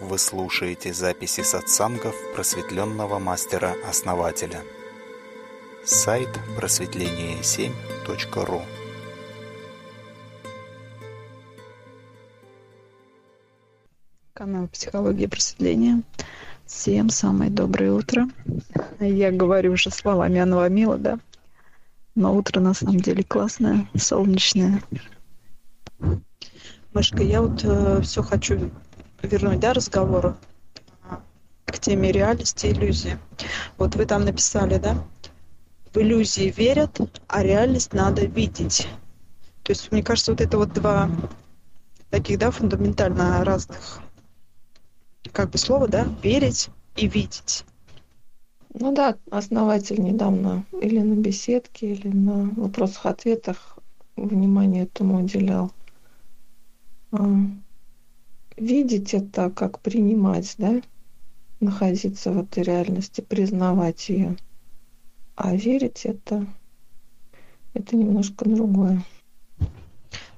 [0.00, 4.62] Вы слушаете записи сатсангов просветленного мастера-основателя.
[5.84, 8.62] Сайт просветление7.ру
[14.34, 16.04] Канал «Психология просветления».
[16.64, 18.28] Всем самое доброе утро.
[19.00, 21.18] Я говорю уже словами Анва Мила, да?
[22.14, 24.80] Но утро на самом деле классное, солнечное.
[26.92, 28.70] Машка, я вот э, все хочу
[29.22, 30.36] вернуть, да, разговор
[31.66, 33.18] к теме реальности и иллюзии.
[33.76, 34.96] Вот вы там написали, да,
[35.92, 38.88] в иллюзии верят, а реальность надо видеть.
[39.62, 41.10] То есть, мне кажется, вот это вот два
[42.10, 44.00] таких, да, фундаментально разных
[45.32, 47.64] как бы слова, да, верить и видеть.
[48.74, 53.78] Ну да, основатель недавно или на беседке, или на вопросах-ответах
[54.16, 55.72] внимание этому уделял.
[58.58, 60.82] Видеть это как принимать, да,
[61.60, 64.36] находиться в этой реальности, признавать ее.
[65.36, 66.44] А верить это,
[67.74, 69.04] это немножко другое.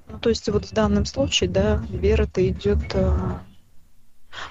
[0.08, 3.42] Ну, то есть вот в данном случае, да, вера-то идет а,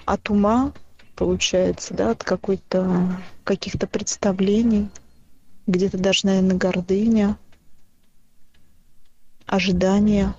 [0.05, 0.73] от ума,
[1.15, 4.89] получается, да, от какой-то каких-то представлений,
[5.67, 7.37] где-то даже, наверное, гордыня,
[9.45, 10.33] ожидания,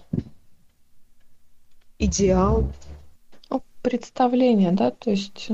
[2.00, 2.72] идеал
[3.82, 5.48] представление, да, то есть,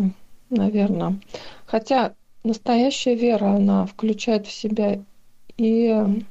[0.51, 1.21] наверное.
[1.67, 5.01] Хотя настоящая вера, она включает в себя
[5.57, 6.25] и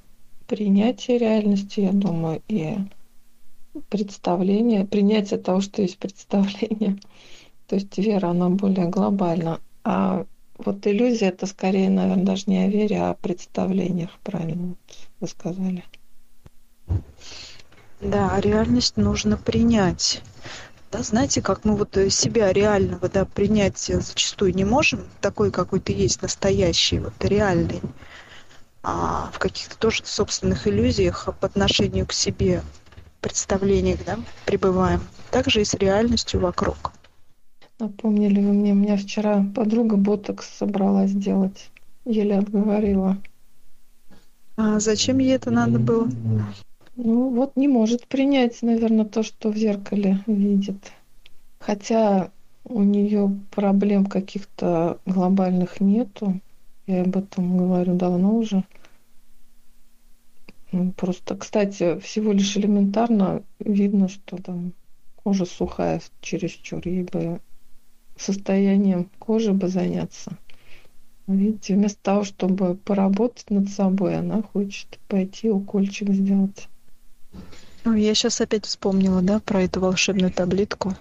[0.47, 2.77] принятие реальности, я думаю, и
[3.89, 6.97] представление, принятие того, что есть представление.
[7.67, 9.59] То есть вера, она более глобальна.
[9.83, 10.25] А
[10.57, 14.75] вот иллюзия это скорее, наверное, даже не о вере, а о представлениях, правильно
[15.19, 15.83] вы сказали.
[18.01, 20.21] Да, реальность нужно принять
[20.95, 25.81] да, знаете, как мы вот э, себя реального, да, принять зачастую не можем, такой какой
[25.81, 27.81] то есть, настоящий, вот реальный,
[28.81, 32.63] а в каких-то тоже собственных иллюзиях по отношению к себе,
[33.19, 35.01] представлениях, да, пребываем.
[35.31, 36.93] Также и с реальностью вокруг.
[37.77, 41.71] Напомнили вы мне, у меня вчера подруга ботокс собралась делать,
[42.05, 43.17] еле отговорила.
[44.55, 46.07] А зачем ей это надо было?
[46.97, 50.93] Ну вот не может принять, наверное, то, что в зеркале видит.
[51.59, 52.31] Хотя
[52.63, 56.39] у нее проблем каких-то глобальных нету.
[56.87, 58.63] Я об этом говорю давно уже.
[60.71, 64.71] Ну, просто, кстати, всего лишь элементарно видно, что там
[65.17, 66.81] кожа сухая чересчур.
[66.85, 67.41] Ей бы
[68.15, 70.37] состоянием кожи бы заняться.
[71.27, 76.69] Видите, вместо того, чтобы поработать над собой, она хочет пойти укольчик сделать.
[77.83, 80.95] Ну, я сейчас опять вспомнила, да, про эту волшебную таблетку.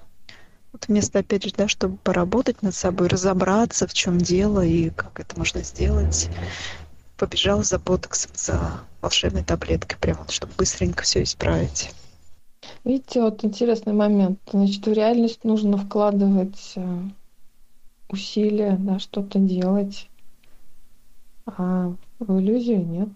[0.73, 5.21] Вот вместо, опять же, да, чтобы поработать над собой, разобраться, в чем дело и как
[5.21, 6.29] это можно сделать,
[7.17, 11.91] побежала за ботоксом, за волшебной таблеткой, прямо вот, чтобы быстренько все исправить.
[12.83, 14.41] Видите, вот интересный момент.
[14.51, 17.03] Значит, в реальность нужно вкладывать э,
[18.09, 20.11] усилия, да, что-то делать,
[21.47, 23.11] а в иллюзию нет.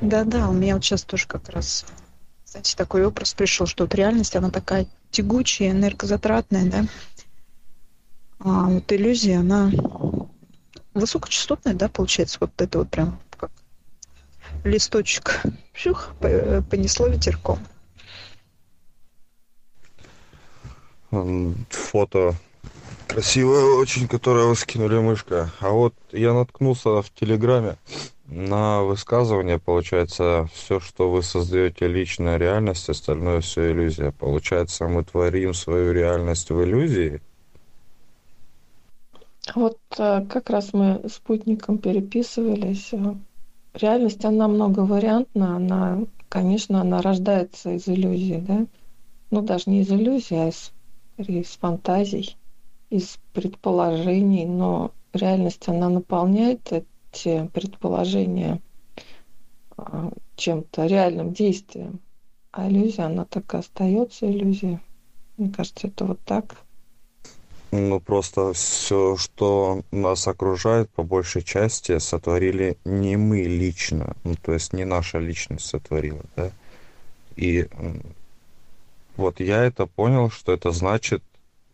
[0.00, 1.86] Да-да, у меня вот сейчас тоже как раз,
[2.44, 6.84] знаете, такой образ пришел, что вот реальность, она такая тягучая, энергозатратная, да.
[8.40, 9.70] А вот иллюзия, она
[10.94, 13.50] высокочастотная, да, получается, вот это вот прям как
[14.64, 17.58] листочек, пшух, понесло ветерком.
[21.70, 22.34] Фото
[23.06, 25.52] красивое очень, которое вы скинули мышка.
[25.60, 27.76] А вот я наткнулся в Телеграме
[28.32, 34.12] на высказывание, получается, все, что вы создаете личная реальность, остальное все иллюзия.
[34.12, 37.20] Получается, мы творим свою реальность в иллюзии.
[39.54, 42.92] Вот э, как раз мы спутником переписывались.
[43.74, 48.66] Реальность, она многовариантна, она, конечно, она рождается из иллюзии, да?
[49.30, 50.72] Ну, даже не из иллюзии, а из,
[51.18, 52.36] из фантазий,
[52.90, 56.72] из предположений, но реальность, она наполняет
[57.12, 58.60] эти предположения
[59.76, 62.00] а, чем-то реальным действием.
[62.50, 64.78] А иллюзия, она так и остается иллюзией.
[65.36, 66.56] Мне кажется, это вот так.
[67.70, 74.14] Ну, просто все, что нас окружает, по большей части сотворили не мы лично.
[74.24, 76.50] Ну, то есть не наша личность сотворила, да.
[77.36, 77.66] И
[79.16, 81.22] вот я это понял, что это значит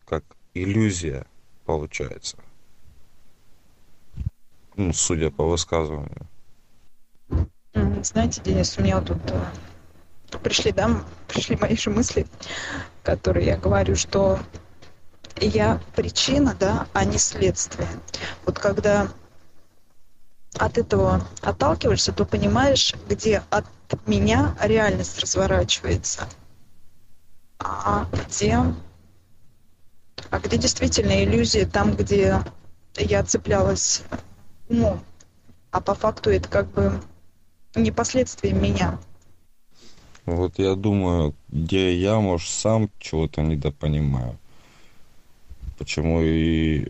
[0.05, 0.23] как
[0.55, 1.27] иллюзия,
[1.65, 2.37] получается
[4.79, 6.27] ну, судя по высказыванию.
[8.03, 12.27] Знаете, Денис, у меня тут э, пришли, да, пришли мои же мысли,
[13.03, 14.39] которые я говорю, что
[15.41, 17.89] я причина, да, а не следствие.
[18.47, 19.09] Вот когда
[20.57, 23.67] от этого отталкиваешься, то понимаешь, где от
[24.07, 26.29] меня реальность разворачивается,
[27.59, 28.59] а где,
[30.31, 32.41] а где действительно иллюзия, там, где
[32.95, 34.03] я цеплялась
[34.69, 35.01] умом,
[35.71, 37.01] а по факту это как бы
[37.75, 38.99] не последствия меня.
[40.27, 44.39] Вот я думаю, где я, может, сам чего-то недопонимаю.
[45.79, 46.89] Почему и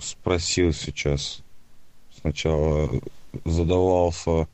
[0.00, 1.42] спросил сейчас.
[2.20, 2.90] Сначала
[3.44, 4.48] задавался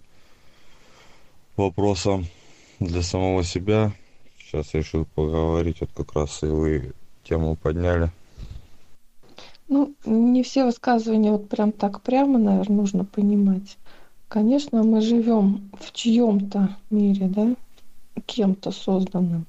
[1.56, 2.26] вопросом
[2.80, 3.92] для самого себя.
[4.38, 6.92] Сейчас решил поговорить, вот как раз и вы
[7.24, 8.10] тему подняли.
[9.68, 13.78] Ну, не все высказывания вот прям так прямо, наверное, нужно понимать.
[14.28, 17.54] Конечно, мы живем в чьем-то мире, да,
[18.26, 19.46] кем-то созданным.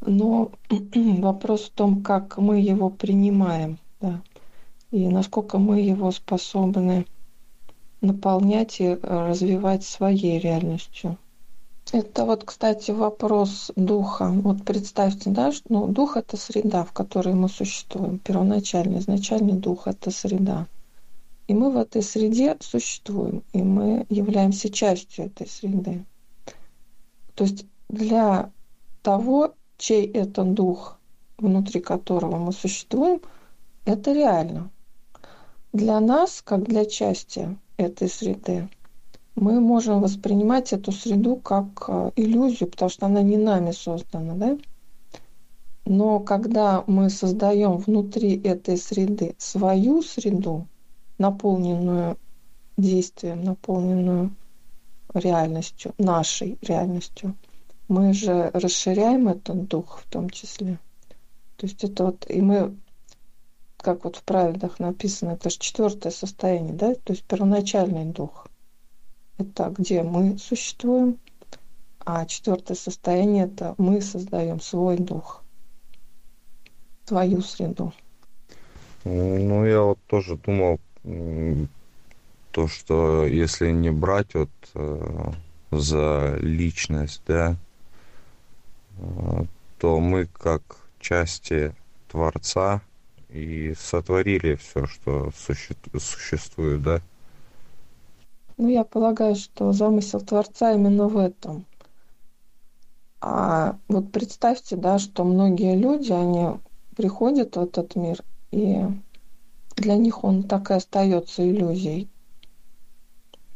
[0.00, 0.52] Но
[0.94, 4.20] вопрос в том, как мы его принимаем, да,
[4.90, 7.06] и насколько мы его способны
[8.00, 11.18] наполнять и развивать своей реальностью.
[11.92, 14.28] Это вот, кстати, вопрос духа.
[14.28, 18.18] Вот представьте, да, что ну, дух это среда, в которой мы существуем.
[18.18, 20.68] Первоначальный, изначальный дух это среда.
[21.48, 26.04] И мы в этой среде существуем, и мы являемся частью этой среды.
[27.34, 28.52] То есть для
[29.02, 30.96] того, чей это дух,
[31.38, 33.20] внутри которого мы существуем,
[33.84, 34.70] это реально.
[35.72, 38.68] Для нас, как для части этой среды,
[39.34, 44.58] мы можем воспринимать эту среду как э, иллюзию, потому что она не нами создана, да?
[45.86, 50.66] Но когда мы создаем внутри этой среды свою среду,
[51.18, 52.16] наполненную
[52.76, 54.34] действием, наполненную
[55.14, 57.34] реальностью, нашей реальностью,
[57.88, 60.78] мы же расширяем этот дух в том числе.
[61.56, 62.76] То есть это вот, и мы,
[63.76, 68.46] как вот в правилах написано, это же четвертое состояние, да, то есть первоначальный дух.
[69.40, 71.18] Это где мы существуем,
[72.04, 75.42] а четвертое состояние это мы создаем свой дух,
[77.06, 77.94] свою среду.
[79.04, 80.78] Ну, я вот тоже думал,
[82.52, 85.32] то, что если не брать вот э,
[85.70, 87.56] за личность, да,
[88.98, 89.44] э,
[89.78, 90.62] то мы как
[90.98, 91.74] части
[92.08, 92.82] Творца
[93.30, 97.00] и сотворили все, что существует, да.
[98.60, 101.64] Ну, я полагаю, что замысел Творца именно в этом.
[103.22, 106.60] А вот представьте, да, что многие люди, они
[106.94, 108.84] приходят в этот мир, и
[109.76, 112.10] для них он так и остается иллюзией.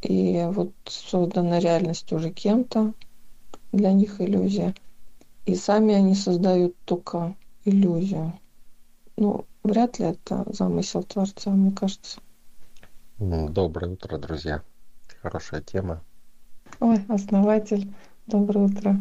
[0.01, 2.95] И вот создана реальность уже кем-то,
[3.73, 4.75] для них иллюзия.
[5.45, 7.37] И сами они создают только
[7.67, 8.33] иллюзию.
[9.19, 12.21] Ну, вряд ли это замысел Творца, мне кажется.
[13.19, 14.63] Доброе утро, друзья.
[15.25, 16.03] Хорошая тема.
[16.81, 17.91] Ой, основатель,
[18.27, 18.97] доброе утро.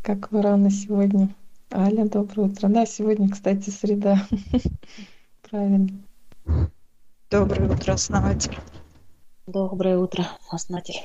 [0.00, 1.28] Как вы рано сегодня?
[1.70, 2.68] Аля, доброе утро.
[2.68, 4.26] Да, сегодня, кстати, среда.
[5.50, 5.90] Правильно.
[7.30, 8.58] Доброе утро, основатель.
[9.46, 11.02] Доброе утро, основатель.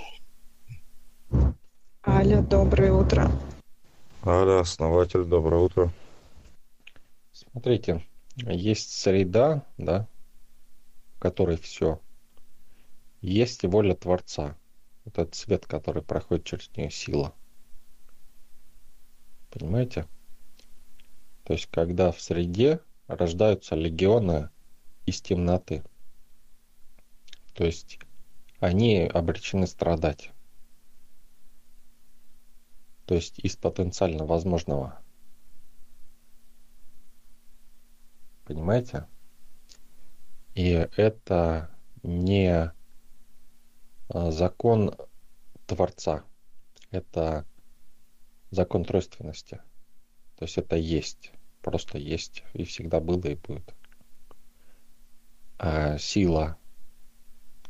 [2.08, 3.30] Аля, доброе утро.
[4.26, 5.92] Аля, основатель, доброе утро.
[7.34, 10.08] Смотрите, есть среда, да,
[11.18, 12.00] в которой все.
[13.22, 14.58] Есть воля Творца.
[15.06, 17.34] Этот цвет, который проходит через нее, сила.
[19.50, 20.08] Понимаете?
[21.44, 24.50] То есть, когда в среде рождаются легионы
[25.06, 25.84] из темноты.
[27.56, 28.00] То есть
[28.60, 30.32] они обречены страдать.
[33.06, 35.02] То есть из потенциально возможного.
[38.46, 39.08] Понимаете?
[40.54, 41.70] И это
[42.04, 42.72] не
[44.10, 44.96] закон
[45.66, 46.24] Творца.
[46.92, 47.46] Это
[48.52, 49.62] закон тройственности.
[50.38, 51.32] То есть это есть.
[51.62, 52.44] Просто есть.
[52.54, 53.74] И всегда было и будет.
[55.58, 56.58] А сила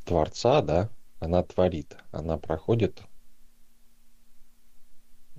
[0.06, 3.02] Творца, да, она творит, она проходит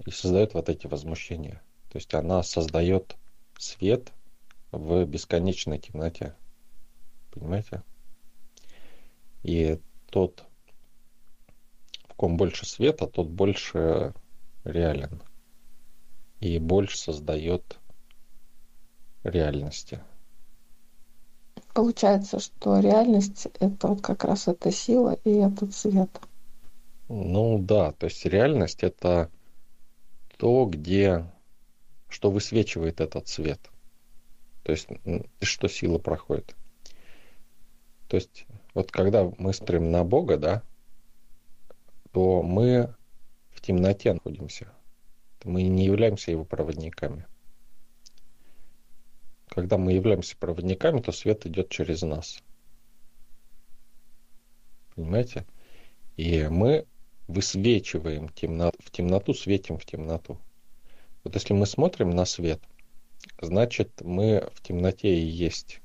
[0.06, 1.62] и создает вот эти возмущения.
[1.90, 3.16] То есть она создает
[3.58, 4.12] свет
[4.70, 6.34] в бесконечной темноте.
[7.32, 7.82] Понимаете?
[9.42, 9.80] И
[10.10, 10.44] тот,
[12.20, 14.12] ком больше света, тот больше
[14.64, 15.22] реален.
[16.38, 17.78] И больше создает
[19.24, 20.02] реальности.
[21.72, 26.10] Получается, что реальность— это вот как раз эта сила и этот свет.
[27.08, 29.30] Ну да, то есть реальность— это
[30.36, 31.24] то, где,
[32.10, 33.70] что высвечивает этот свет.
[34.62, 34.88] То есть,
[35.40, 36.54] что сила проходит.
[38.08, 40.62] То есть, вот когда мы смотрим на Бога, да,
[42.12, 42.94] то мы
[43.50, 44.72] в темноте находимся.
[45.44, 47.26] Мы не являемся его проводниками.
[49.48, 52.42] Когда мы являемся проводниками, то свет идет через нас.
[54.94, 55.46] Понимаете?
[56.16, 56.86] И мы
[57.26, 60.38] высвечиваем темноту, в темноту, светим в темноту.
[61.24, 62.60] Вот если мы смотрим на свет,
[63.40, 65.80] значит мы в темноте и есть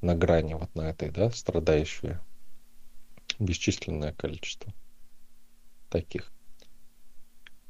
[0.00, 2.20] на грани вот на этой, да, страдающие
[3.38, 4.72] бесчисленное количество
[5.90, 6.32] таких.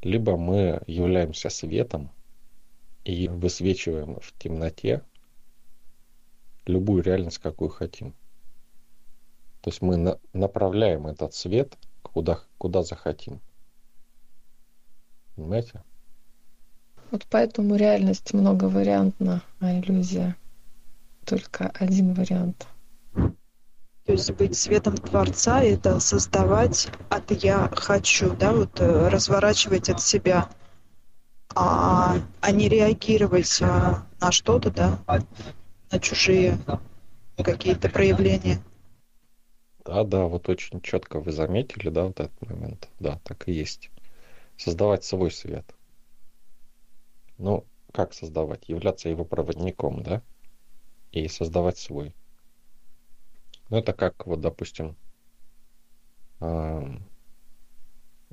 [0.02, 2.10] Либо мы являемся светом
[3.04, 5.02] и высвечиваем в темноте
[6.66, 8.12] любую реальность, какую хотим.
[9.62, 13.40] То есть мы на, направляем этот свет куда, куда захотим.
[15.36, 15.82] Понимаете?
[17.10, 20.36] Вот поэтому реальность многовариантна, а иллюзия
[21.26, 22.66] только один вариант.
[24.10, 30.02] То есть быть светом Творца– это создавать от «я хочу», да, вот э, разворачивать от
[30.02, 30.50] себя,
[31.54, 34.98] а, а не реагировать а, на что-то, да,
[35.92, 36.58] на чужие
[37.36, 38.60] какие-то проявления.
[39.84, 42.88] Да, да, вот очень четко вы заметили, да, вот этот момент.
[42.98, 43.92] Да, так и есть.
[44.56, 45.72] Создавать свой свет.
[47.38, 48.68] Ну, как создавать?
[48.68, 50.20] Являться его проводником, да?
[51.12, 52.12] И создавать свой.
[53.70, 54.96] Ну, это как, вот, допустим,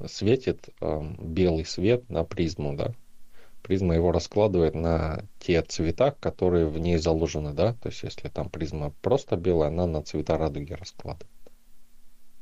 [0.06, 2.94] светит белый свет на призму, да?
[3.62, 7.74] Призма его раскладывает на те цвета, которые в ней заложены, да?
[7.74, 11.30] То есть, если там призма просто белая, она на цвета радуги раскладывает.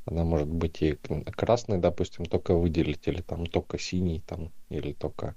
[0.06, 5.34] Она может быть и красный, допустим, только выделить, или там только синий, там, или только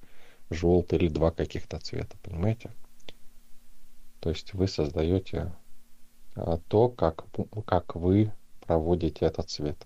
[0.51, 2.71] желтый, или два каких-то цвета, понимаете?
[4.19, 5.51] То есть вы создаете
[6.67, 7.25] то, как,
[7.65, 8.31] как вы
[8.61, 9.85] проводите этот цвет.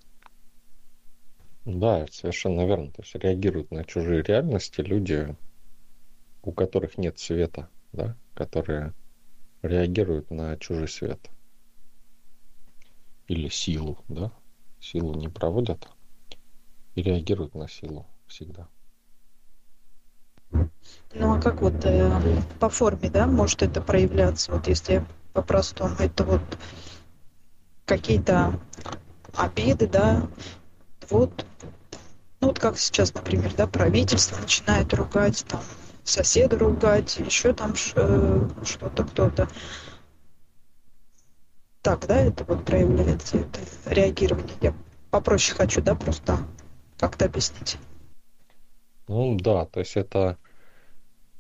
[1.66, 2.92] Да, совершенно верно.
[2.92, 5.36] То есть реагируют на чужие реальности люди,
[6.42, 8.94] у которых нет света, да, которые
[9.62, 11.30] реагируют на чужой свет.
[13.28, 14.32] Или силу, да,
[14.82, 15.88] силу не проводят
[16.96, 18.68] и реагируют на силу всегда.
[20.52, 22.12] Ну а как вот э,
[22.60, 26.42] по форме, да, может это проявляться, вот если по-простому, это вот
[27.86, 28.60] какие-то
[29.36, 30.28] обиды, да,
[31.10, 31.46] вот,
[32.40, 35.62] ну вот как сейчас, например, да, правительство начинает ругать, там,
[36.04, 39.50] соседа ругать, еще там э, что-то кто-то
[41.82, 44.56] так, да, это вот проявляется, это реагирование.
[44.62, 44.74] Я
[45.12, 46.38] попроще хочу, да, просто
[46.98, 47.78] как-то объяснить.
[49.10, 50.38] Ну да, то есть это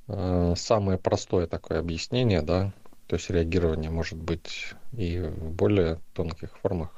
[0.09, 2.73] э, самое простое такое объяснение, да,
[3.07, 6.89] то есть реагирование может быть и в более тонких формах.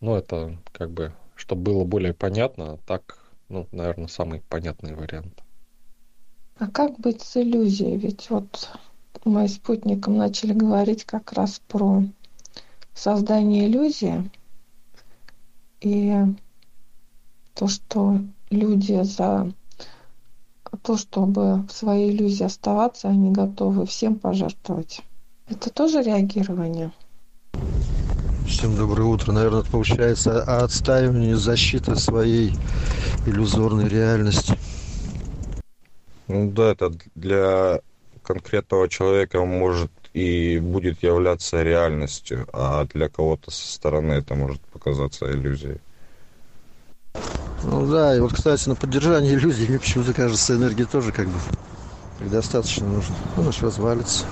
[0.00, 3.18] Ну это как бы, чтобы было более понятно, так,
[3.48, 5.42] ну, наверное, самый понятный вариант.
[6.58, 7.96] А как быть с иллюзией?
[7.96, 8.70] Ведь вот
[9.24, 12.02] мы спутником начали говорить как раз про
[12.94, 14.30] создание иллюзии
[15.80, 16.14] и
[17.54, 18.20] то, что
[18.50, 19.52] люди за
[20.86, 25.00] то, чтобы в своей иллюзии оставаться, они готовы всем пожертвовать.
[25.48, 26.92] Это тоже реагирование?
[28.46, 29.32] Всем доброе утро.
[29.32, 32.52] Наверное, это получается отстаивание защиты своей
[33.26, 34.56] иллюзорной реальности.
[36.28, 37.80] Ну да, это для
[38.22, 45.32] конкретного человека может и будет являться реальностью, а для кого-то со стороны это может показаться
[45.32, 45.78] иллюзией.
[47.66, 51.38] Ну да, и вот, кстати, на поддержание иллюзий, мне почему-то кажется, энергии тоже как бы
[52.20, 53.14] достаточно нужно.
[53.36, 54.24] Ну, наш развалится.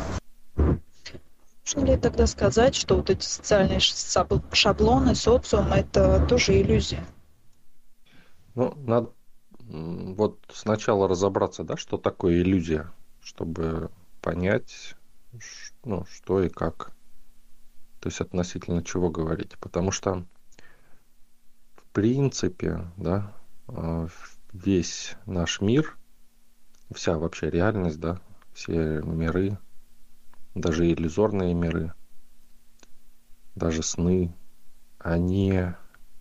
[0.57, 7.05] Можно ли тогда сказать, что вот эти социальные шаблоны, социум– это тоже иллюзия?
[8.55, 9.11] Ну, надо
[9.59, 12.93] вот сначала разобраться, да, что такое иллюзия
[13.25, 14.95] чтобы понять,
[15.83, 16.93] ну, что и как.
[18.01, 19.59] То есть относительно чего говорить.
[19.59, 20.27] Потому что,
[21.95, 23.33] принципе, да,
[23.69, 24.09] а,
[24.53, 25.97] весь наш мир,
[26.93, 28.21] вся вообще реальность, да,
[28.53, 29.59] все миры,
[30.55, 31.95] даже иллюзорные миры,
[33.55, 34.35] даже сны,
[34.99, 35.61] они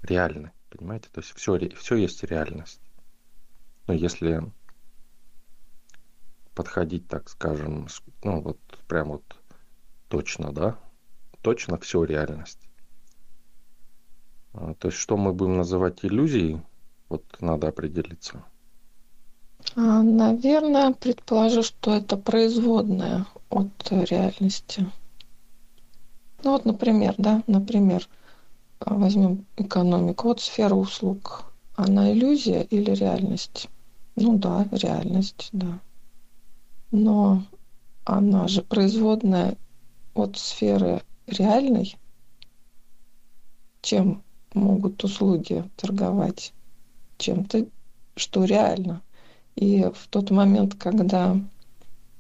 [0.04, 1.10] реальны, понимаете?
[1.12, 2.82] То есть все, все есть реальность.
[3.88, 4.44] Но если
[6.54, 7.88] подходить, так скажем,
[8.24, 9.42] ну вот прям вот
[10.08, 10.80] точно, да,
[11.42, 12.70] точно все реальность.
[14.54, 16.62] А, то есть что мы будем называть иллюзией,
[17.10, 18.46] вот надо определиться.
[19.76, 24.86] А, наверное, предположу, что это производная от реальности.
[26.44, 28.08] Ну вот, например, да, например,
[28.82, 30.28] возьмем экономику.
[30.28, 31.46] Вот сфера услуг.
[31.76, 33.70] Она иллюзия или реальность?
[34.16, 35.80] Ну да, реальность, да.
[36.92, 37.44] Но
[38.06, 39.58] она же производная
[40.14, 41.96] от сферы реальной.
[43.82, 44.23] Чем
[44.54, 46.54] могут услуги торговать?
[47.18, 47.68] Чем-то,
[48.16, 49.02] что реально.
[49.56, 51.38] И в тот момент, когда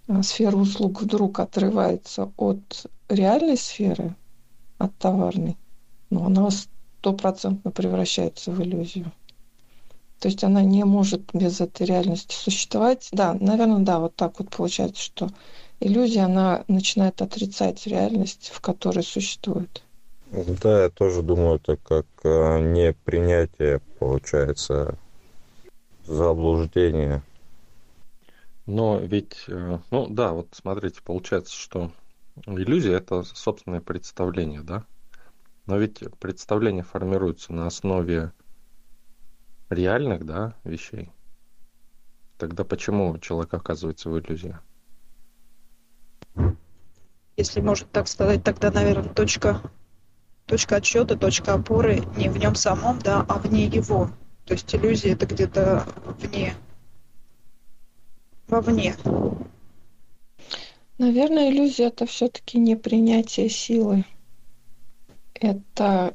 [0.07, 4.15] а, сфера услуг вдруг отрывается от реальной сферы,
[4.77, 5.57] от товарной,
[6.09, 9.11] ну, она стопроцентно превращается в иллюзию.
[10.19, 13.09] То есть она не может без этой реальности существовать.
[13.11, 15.29] Да, наверное, да, вот так вот получается, что
[15.81, 19.83] иллюзия, она начинает отрицать реальность, в которой существует.
[20.33, 24.97] Да, я тоже думаю, это как а, непринятие, получается,
[26.05, 27.21] заблуждение.
[28.65, 31.91] Но ведь, э, ну да, вот смотрите, получается, что
[32.47, 34.87] иллюзия это собственное представление, да?
[35.67, 38.31] Но ведь представление формируется на основе
[39.69, 41.11] реальных, да, вещей.
[42.39, 44.57] Тогда почему человек оказывается в иллюзии?
[47.37, 49.61] Если можно так сказать, тогда, наверное, точка,
[50.45, 54.09] точка отсчета, точка опоры не в нем самом, да, а вне его.
[54.45, 55.85] То есть иллюзия это где-то
[56.19, 56.53] вне,
[58.47, 58.95] вовне.
[60.97, 64.05] Наверное, иллюзия это все-таки не принятие силы.
[65.33, 66.13] Это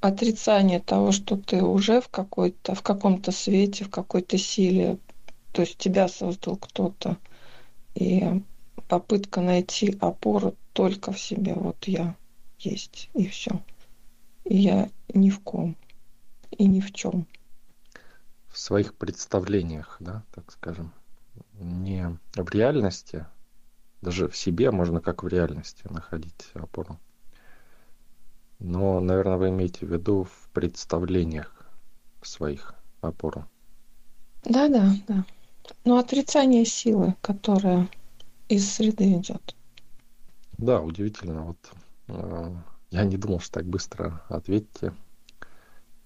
[0.00, 4.98] отрицание того, что ты уже в какой-то, в каком-то свете, в какой-то силе.
[5.52, 7.18] То есть тебя создал кто-то.
[7.94, 8.42] И
[8.88, 11.54] попытка найти опору только в себе.
[11.54, 12.14] Вот я
[12.70, 13.62] есть, и все.
[14.44, 15.76] И я ни в ком,
[16.50, 17.26] и ни в чем.
[18.48, 20.92] В своих представлениях, да, так скажем.
[21.58, 23.26] Не в реальности,
[24.02, 26.98] даже в себе можно как в реальности находить опору.
[28.58, 31.52] Но, наверное, вы имеете в виду в представлениях
[32.22, 33.48] своих опору.
[34.44, 35.24] Да, да, да.
[35.84, 37.88] Но отрицание силы, которая
[38.48, 39.54] из среды идет.
[40.58, 41.42] Да, удивительно.
[41.42, 41.58] Вот
[42.08, 44.94] я не думал, что так быстро ответите.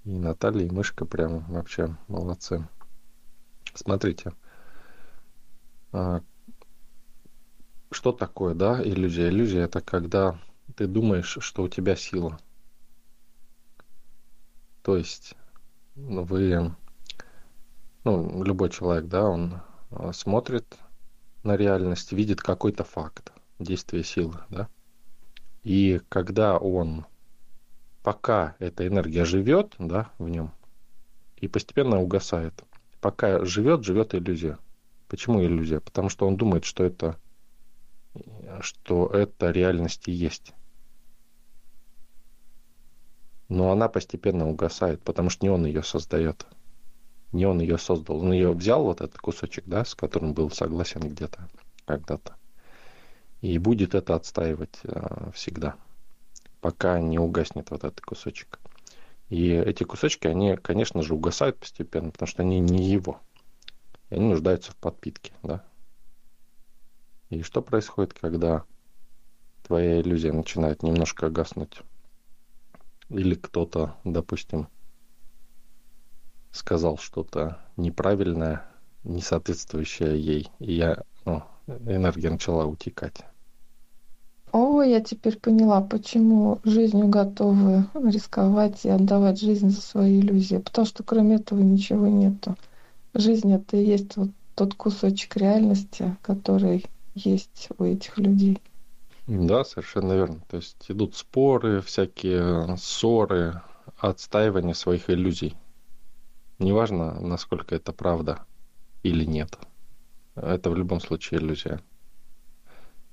[0.05, 2.67] И Наталья, и Мышка прям вообще молодцы.
[3.75, 4.33] Смотрите,
[5.93, 6.21] э,
[7.91, 9.29] что такое, да, иллюзия?
[9.29, 10.39] Иллюзия это когда
[10.75, 12.39] ты думаешь, что у тебя сила.
[14.83, 15.37] То есть
[15.97, 16.75] ну, вы,
[18.05, 19.61] ну, любой человек, да, он
[19.91, 20.79] а, смотрит
[21.43, 24.69] на реальность, видит какой-то факт действия силы, да.
[25.63, 27.07] И когда он,
[28.03, 30.53] пока эта энергия живет, да, в нем,
[31.37, 32.65] и постепенно угасает,
[33.01, 34.59] пока живет, живет иллюзия.
[35.09, 35.81] Почему иллюзия?
[35.81, 37.17] Потому что он думает, что это,
[38.61, 40.55] что это реальность и есть
[43.51, 46.47] но она постепенно угасает, потому что не он ее создает.
[47.33, 48.21] Не он ее создал.
[48.21, 51.49] Он ее взял, вот этот кусочек, да, с которым был согласен где-то,
[51.85, 52.37] когда-то.
[53.41, 55.77] И будет это отстаивать э, всегда,
[56.61, 58.61] пока не угаснет вот этот кусочек.
[59.29, 63.21] И эти кусочки, они, конечно же, угасают постепенно, потому что они не его.
[64.11, 65.65] И они нуждаются в подпитке, да.
[67.31, 68.65] И что происходит, когда
[69.63, 71.83] твоя иллюзия начинает немножко гаснуть?
[73.11, 74.69] или кто-то, допустим,
[76.53, 78.65] сказал что-то неправильное,
[79.03, 83.25] не соответствующее ей, и я, ну, энергия начала утекать.
[84.53, 90.57] О, я теперь поняла, почему жизнью готовы рисковать и отдавать жизнь за свои иллюзии.
[90.57, 92.57] Потому что кроме этого ничего нету.
[93.15, 96.85] Жизнь это и есть вот тот кусочек реальности, который
[97.15, 98.59] есть у этих людей.
[99.27, 100.41] Да, совершенно верно.
[100.49, 103.63] То есть идут споры, всякие ссоры,
[103.99, 105.57] отстаивание своих иллюзий.
[106.59, 108.45] Неважно, насколько это правда
[109.03, 109.59] или нет.
[110.35, 111.81] Это в любом случае иллюзия.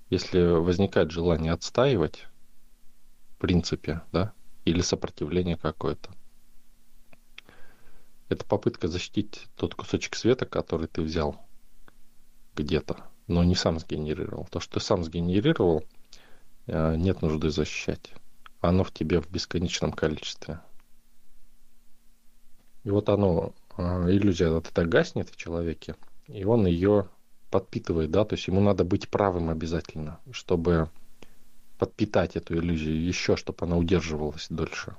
[0.10, 2.28] Если возникает желание отстаивать,
[3.36, 4.34] в принципе, да,
[4.66, 6.10] или сопротивление какое-то,
[8.30, 11.46] это попытка защитить тот кусочек света, который ты взял
[12.56, 14.48] где-то, но не сам сгенерировал.
[14.50, 15.84] То, что ты сам сгенерировал–
[16.68, 18.12] Э, нет нужды защищать.
[18.60, 20.60] Оно в тебе в бесконечном количестве.
[22.84, 25.96] И вот оно, э, иллюзия вот эта гаснет в человеке,
[26.28, 27.10] и он ее
[27.50, 30.90] подпитывает, да, то есть ему надо быть правым обязательно, чтобы
[31.78, 34.96] подпитать эту иллюзию еще, чтобы она удерживалась дольше.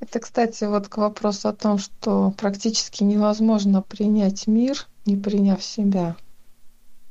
[0.00, 6.16] Это, кстати, вот к вопросу о том, что практически невозможно принять мир, не приняв себя.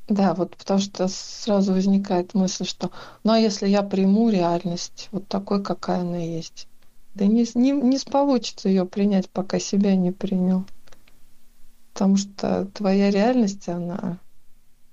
[0.08, 2.90] Да, вот потому что сразу возникает мысль, что
[3.24, 6.68] ну а если я приму реальность вот такой, какая она есть?
[7.14, 10.66] Да не, не, не получится ее принять, пока себя не принял.
[11.94, 14.20] Потому что твоя реальность, она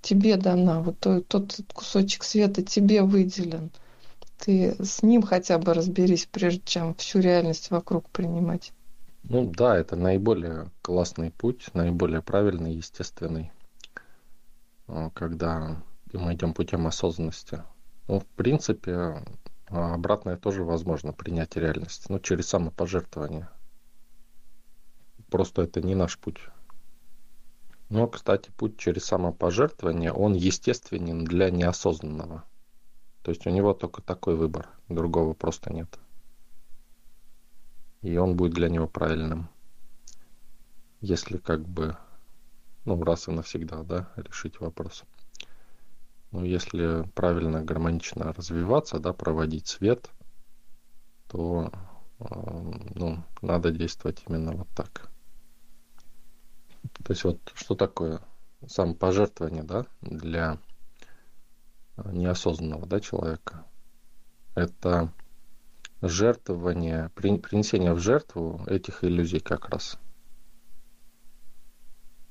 [0.03, 0.81] тебе дана.
[0.81, 3.71] Вот тот, кусочек света тебе выделен.
[4.39, 8.73] Ты с ним хотя бы разберись, прежде чем всю реальность вокруг принимать.
[9.25, 13.51] Ну да, это наиболее классный путь, наиболее правильный, естественный.
[14.89, 15.83] Э, когда
[16.13, 17.63] мы идем путем осознанности.
[18.09, 19.25] Ну, в принципе,
[19.67, 23.49] обратное тоже возможно, принять реальность, но через самопожертвование.
[25.29, 26.39] Просто это не наш путь.
[27.88, 32.44] Но, кстати, путь через самопожертвование, он естественен для неосознанного.
[33.22, 35.99] То есть у него только такой выбор, другого просто нет.
[38.03, 39.49] И он будет для него правильным.
[41.01, 41.96] Если как бы
[42.87, 45.05] ну, раз и навсегда, да, решить вопрос.
[46.31, 50.11] Ну, если правильно, гармонично развиваться, да, проводить свет,
[51.29, 51.70] то,
[52.20, 52.25] э,
[52.94, 55.11] ну, надо действовать именно вот так.
[57.05, 58.20] То есть вот что такое
[58.66, 60.59] самопожертвование, да, для
[61.96, 63.64] неосознанного, да, человека?
[64.55, 65.12] Это
[66.03, 69.99] жертвование, принесение в жертву этих иллюзий как раз–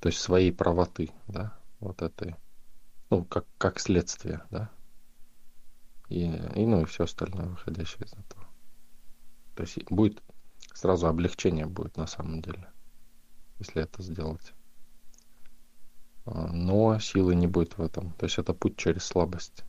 [0.05, 2.35] то есть своей правоты, да, вот этой,
[3.09, 4.69] ну, как, как следствие, да,
[6.09, 8.45] и, и ну и все остальное, выходящее из этого.
[9.55, 10.21] То есть будет
[10.75, 12.67] сразу облегчение будет на самом деле,
[13.59, 14.53] если это сделать.
[16.25, 18.11] А, но силы не будет в этом.
[18.13, 19.63] То есть это путь через слабость.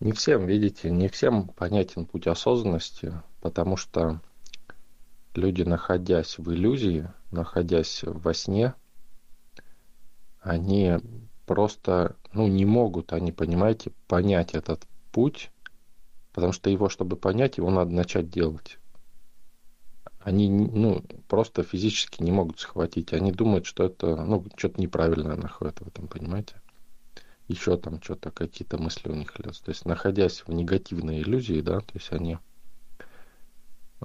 [0.00, 4.20] Не всем, видите, не всем понятен путь осознанности, потому что
[5.34, 8.74] люди, находясь в иллюзии, находясь во сне,
[10.40, 10.96] они
[11.44, 15.50] просто ну, не могут, они, понимаете, понять этот путь,
[16.32, 18.78] потому что его, чтобы понять, его надо начать делать.
[20.20, 23.12] Они ну, просто физически не могут схватить.
[23.12, 26.60] Они думают, что это ну, что-то неправильное находят в этом, понимаете?
[27.48, 29.64] Еще там что-то, какие-то мысли у них лезут.
[29.64, 32.38] То есть, находясь в негативной иллюзии, да, то есть они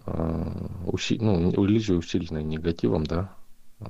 [0.06, 3.34] Э, уси, ну, иллюзия усиленная негативом, да,
[3.80, 3.86] э,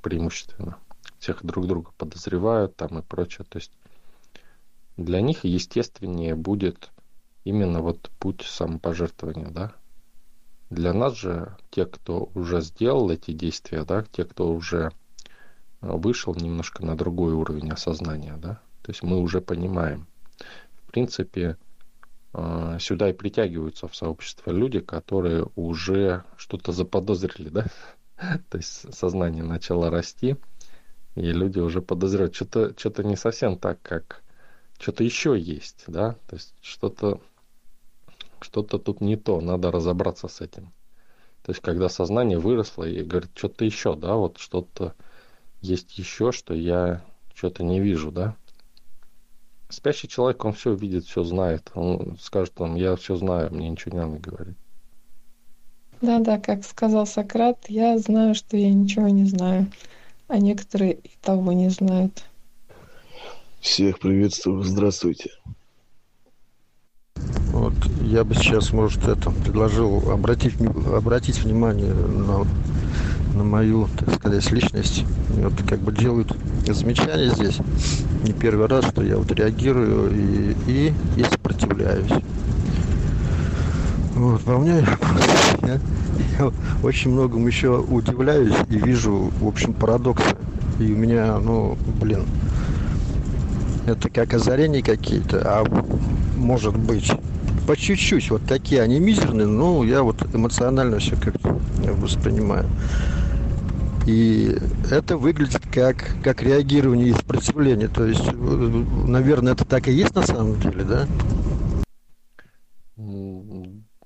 [0.00, 0.78] преимущественно.
[1.18, 3.46] Всех друг друга подозревают там и прочее.
[3.48, 3.72] То есть
[4.96, 6.90] для них естественнее будет
[7.44, 9.72] именно вот путь самопожертвования, да.
[10.72, 14.90] Для нас же, те, кто уже сделал эти действия, да, те, кто уже
[15.82, 20.06] вышел немножко на другой уровень осознания, да, то есть мы уже понимаем.
[20.86, 21.58] В принципе,
[22.32, 27.66] а, сюда и притягиваются в сообщество люди, которые уже что-то заподозрили, да?
[28.48, 30.36] То есть сознание начало расти,
[31.16, 34.22] и люди уже подозревают, что-то что не совсем так, как
[34.78, 36.12] что-то еще есть, да?
[36.28, 37.20] То есть что-то
[38.44, 40.72] что-то тут не то, надо разобраться с этим.
[41.42, 44.94] То есть когда сознание выросло и говорит, что-то еще, да, вот что-то
[45.60, 47.02] есть еще, что я
[47.34, 48.36] что-то не вижу, да?
[49.68, 51.70] Спящий человек, он все видит, все знает.
[51.74, 54.56] Он скажет вам, я все знаю, мне ничего не надо говорить.
[56.02, 59.70] Да, да, как сказал Сократ, я знаю, что я ничего не знаю,
[60.28, 62.24] а некоторые и того не знают.
[63.60, 65.30] Всех приветствую, здравствуйте.
[67.52, 70.54] Вот я бы сейчас, может, это предложил обратить,
[70.92, 72.44] обратить внимание на
[73.34, 75.04] на мою, так сказать, личность.
[75.30, 76.34] Вот как бы делают
[76.66, 77.58] замечания здесь.
[78.24, 82.12] Не первый раз, что я вот реагирую и, и, и сопротивляюсь.
[84.14, 84.86] Вот, во мне
[85.62, 85.80] я,
[86.38, 90.36] я очень многому еще удивляюсь и вижу, в общем, парадоксы.
[90.78, 92.24] И у меня, ну, блин,
[93.86, 95.64] это как озарения какие-то, а
[96.42, 97.10] может быть,
[97.66, 101.60] по чуть-чуть, вот такие они мизерные, но я вот эмоционально все как-то
[101.94, 102.68] воспринимаю.
[104.06, 104.56] И
[104.90, 107.88] это выглядит как, как реагирование и сопротивление.
[107.88, 111.06] То есть, наверное, это так и есть на самом деле, да?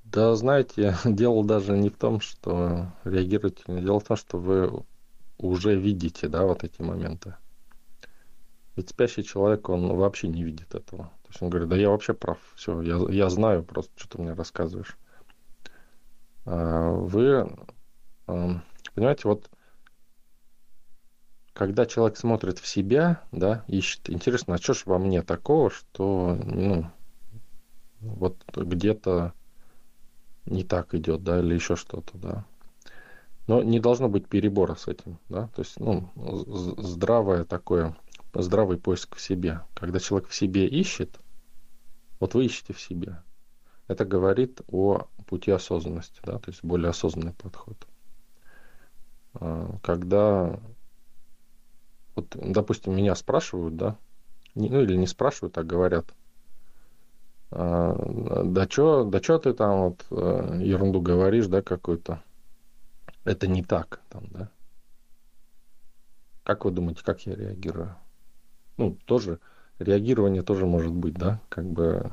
[0.05, 4.85] Да, знаете, дело даже не в том, что реагируете, дело в том, что вы
[5.39, 7.35] уже видите, да, вот эти моменты.
[8.77, 11.11] Ведь спящий человек, он вообще не видит этого.
[11.27, 14.23] То есть он говорит, да я вообще прав, все, я, я знаю, просто что ты
[14.23, 14.97] мне рассказываешь.
[16.45, 17.51] А вы,
[18.27, 19.51] понимаете, вот
[21.53, 26.39] когда человек смотрит в себя, да, ищет, интересно, а что ж во мне такого, что,
[26.45, 26.89] ну,
[28.01, 29.33] вот где-то
[30.45, 32.45] не так идет, да, или еще что-то, да.
[33.49, 37.97] Но не должно быть перебора с этим, да, то есть, ну, здравое такое,
[38.43, 39.63] здравый поиск в себе.
[39.75, 41.21] Когда человек в себе ищет,
[42.21, 43.23] вот вы ищете в себе,
[43.89, 47.87] это говорит о пути осознанности, да, то есть более осознанный подход.
[49.35, 50.61] А, когда,
[52.15, 53.99] вот, допустим, меня спрашивают, да,
[54.55, 56.15] ну или не спрашивают, а говорят,
[57.51, 57.95] а,
[58.45, 62.23] да чё, да чё ты там вот э, ерунду говоришь, да, какую-то,
[63.25, 64.51] это не так, там, да.
[66.43, 67.97] Как вы думаете, как я реагирую?
[68.79, 69.41] Ну, тоже,
[69.79, 72.13] реагирование тоже может быть, да, как бы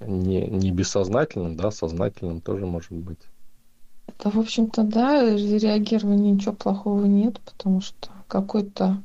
[0.00, 3.20] не, не бессознательным, да, сознательным тоже может быть.
[4.22, 9.02] Да, в общем-то, да, реагирования ничего плохого нет, потому что какой-то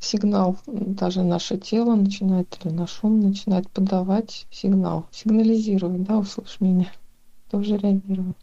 [0.00, 6.92] сигнал, даже наше тело начинает, или наш ум начинает подавать сигнал, сигнализировать, да, услышь меня,
[7.50, 8.34] тоже реагирование.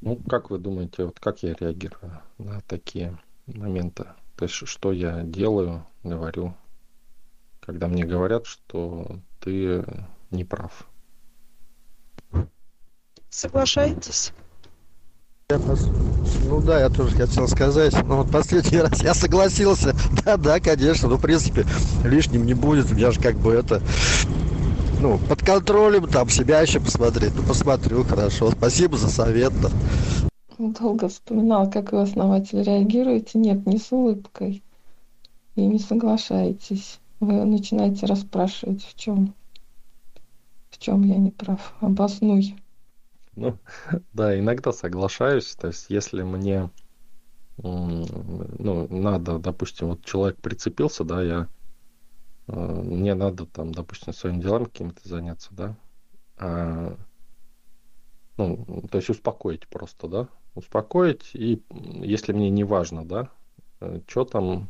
[0.00, 4.06] Ну, как вы думаете, вот как я реагирую на такие моменты?
[4.42, 6.56] То есть, что я делаю, говорю,
[7.60, 9.84] когда мне говорят, что ты
[10.32, 10.88] не прав.
[13.30, 14.32] Соглашаетесь?
[15.48, 15.86] Я пос...
[16.48, 17.94] Ну да, я тоже хотел сказать.
[18.02, 19.94] Но вот последний раз я согласился.
[20.24, 21.08] Да, да, конечно.
[21.08, 21.64] Ну, в принципе,
[22.02, 22.90] лишним не будет.
[22.98, 23.80] Я же как бы это...
[24.98, 27.32] Ну, под контролем, там, себя еще посмотреть.
[27.36, 28.50] Ну, посмотрю, хорошо.
[28.50, 29.52] Спасибо за совет.
[30.70, 33.38] Долго вспоминал, как вы, основатель, реагируете.
[33.38, 34.62] Нет, не с улыбкой.
[35.56, 39.34] И не соглашаетесь вы начинаете расспрашивать, в чем,
[40.70, 41.74] в чем я не прав.
[41.80, 42.56] Обоснуй.
[43.36, 43.58] Ну,
[44.12, 45.54] да, иногда соглашаюсь.
[45.54, 46.68] То есть, если мне
[47.58, 51.48] ну, надо, допустим, вот человек прицепился, да, я
[52.48, 55.76] э, мне надо там, допустим, своими делами какими-то заняться, да,
[56.38, 56.96] а,
[58.36, 63.30] ну, то есть успокоить просто, да, успокоить, и если мне не важно, да,
[63.80, 64.68] э, что там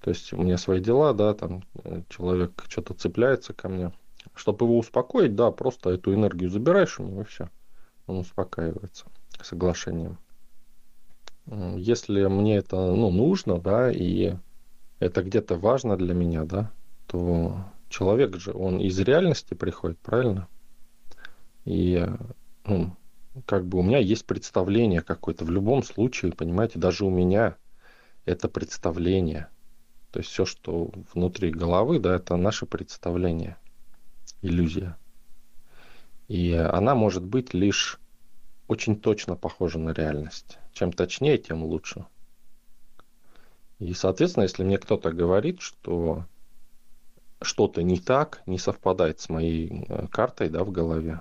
[0.00, 3.92] то есть у меня свои дела, да, там э, человек что-то цепляется ко мне.
[4.34, 7.48] Чтобы его успокоить, да, просто эту энергию забираешь у него и все.
[8.06, 9.06] Он успокаивается
[9.42, 10.18] соглашением.
[11.76, 14.34] Если мне это ну, нужно, да, и
[15.00, 16.70] это где-то важно для меня, да,
[17.06, 20.48] то человек же, он из реальности приходит, правильно?
[21.64, 22.06] И
[22.64, 22.96] ну,
[23.44, 25.44] как бы у меня есть представление какое-то.
[25.44, 27.56] В любом случае, понимаете, даже у меня
[28.24, 29.48] это представление–
[30.16, 33.58] то есть все, что внутри головы, да, это наше представление,
[34.40, 34.96] иллюзия.
[36.26, 38.00] И она может быть лишь
[38.66, 40.58] очень точно похожа на реальность.
[40.72, 42.06] Чем точнее, тем лучше.
[43.78, 46.24] И, соответственно, если мне кто-то говорит, что
[47.42, 51.20] что-то не так, не совпадает с моей э, картой да, в голове,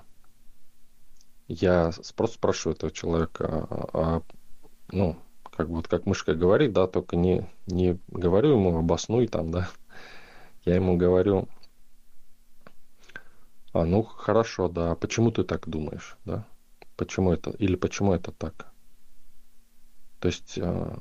[1.48, 4.22] я просто спрашиваю этого человека, а, а,
[4.92, 5.18] ну,
[5.56, 9.70] как вот как мышка говорит, да, только не, не говорю ему обоснуй там, да.
[10.66, 11.48] Я ему говорю,
[13.74, 16.46] а, ну хорошо, да, почему ты так думаешь, да?
[16.96, 18.72] Почему это, или почему это так?
[20.20, 20.98] То есть э,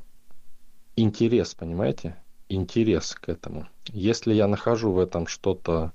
[0.96, 2.16] интерес, понимаете?
[2.48, 3.68] Интерес к этому.
[3.86, 5.92] Если я нахожу в этом что-то,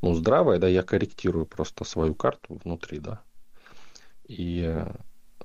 [0.00, 3.22] ну, здравое, да, я корректирую просто свою карту внутри, да.
[4.24, 4.84] И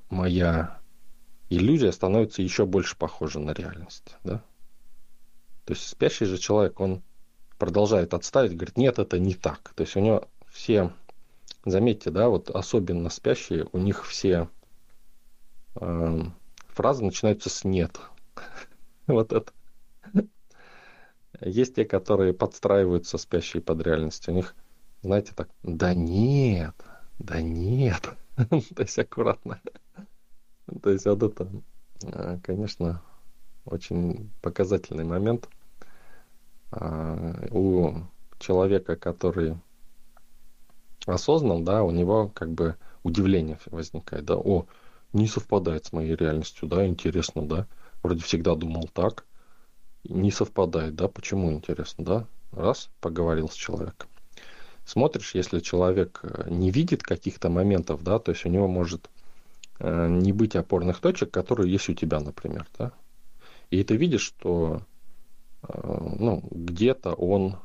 [0.08, 0.80] моя
[1.50, 4.16] иллюзия становится еще больше похожа на реальность.
[4.24, 4.42] Да?
[5.64, 7.02] То есть спящий же человек, он
[7.58, 9.72] продолжает отставить, говорит, нет, это не так.
[9.74, 10.92] То есть у него все,
[11.64, 14.48] заметьте, да, вот особенно спящие, у них все
[15.76, 16.20] э,
[16.68, 18.00] фразы начинаются с нет.
[19.06, 19.52] вот это.
[21.40, 24.28] Есть те, которые подстраиваются спящие под реальность.
[24.28, 24.54] У них,
[25.02, 26.74] знаете, так, да нет,
[27.18, 28.10] да нет.
[28.76, 29.60] То есть аккуратно.
[30.82, 31.48] То есть вот это,
[32.04, 33.02] а, конечно,
[33.64, 35.48] очень показательный момент.
[36.70, 37.94] А, у
[38.38, 39.56] человека, который
[41.06, 44.66] осознан, да, у него как бы удивление возникает, да, о,
[45.12, 47.66] не совпадает с моей реальностью, да, интересно, да,
[48.02, 49.26] вроде всегда думал так,
[50.04, 54.09] не совпадает, да, почему интересно, да, раз, поговорил с человеком.
[54.84, 59.08] Смотришь, если человек э, не видит каких-то моментов, да, то есть у него может
[59.80, 62.92] Э, не быть опорных точек, которые есть у тебя, например, да?
[63.70, 64.82] И ты видишь, что
[65.62, 67.56] э, ну, где-то он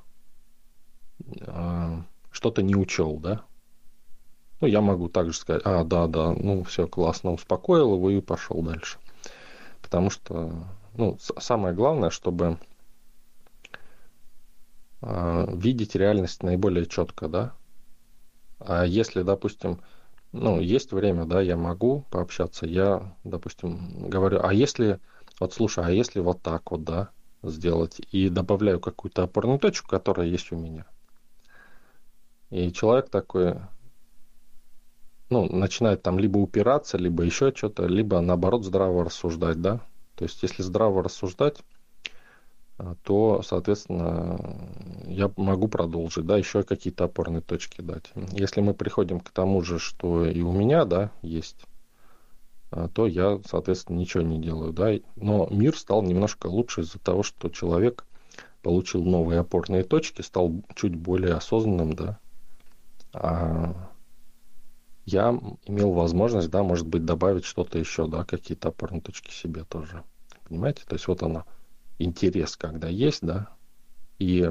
[2.32, 3.46] что-то не учел, да?
[4.60, 8.62] Ну, я могу также сказать, а, да, да, ну, все классно, успокоил его и пошел
[8.62, 8.98] дальше.
[9.82, 12.58] Потому что, ну, самое главное, чтобы
[15.06, 17.56] видеть реальность наиболее четко, да,
[18.60, 19.82] А если, допустим,
[20.32, 25.00] ну, есть время, да, я могу пообщаться, я, допустим, говорю, а если,
[25.40, 27.12] вот слушай, а если вот так вот, да,
[27.44, 30.86] сделать, и добавляю какую-то опорную точку, которая есть у меня.
[32.50, 33.60] И человек такой,
[35.30, 39.82] ну, начинает там либо упираться, либо еще что-то, либо наоборот здраво рассуждать, да.
[40.16, 41.75] То есть, если здраво рассуждать, а,
[43.04, 44.38] то, соответственно,
[45.08, 48.12] я могу продолжить, да, еще какие-то опорные точки дать.
[48.32, 51.66] Если мы приходим к тому же, что и у меня, да, есть,
[52.72, 54.92] а, то я, соответственно, ничего не делаю, да.
[55.16, 58.06] Но мир стал немножко лучше из-за того, что человек
[58.62, 62.20] получил новые опорные точки, стал чуть более осознанным, да.
[63.14, 63.90] А
[65.06, 70.04] я имел возможность, да, может быть, добавить что-то еще, да, какие-то опорные точки себе тоже.
[70.50, 70.84] Понимаете?
[70.86, 71.46] То есть вот она
[72.00, 73.50] интерес, когда есть, да,
[74.20, 74.50] и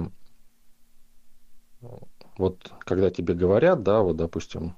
[2.39, 4.77] вот когда тебе говорят, да, вот, допустим,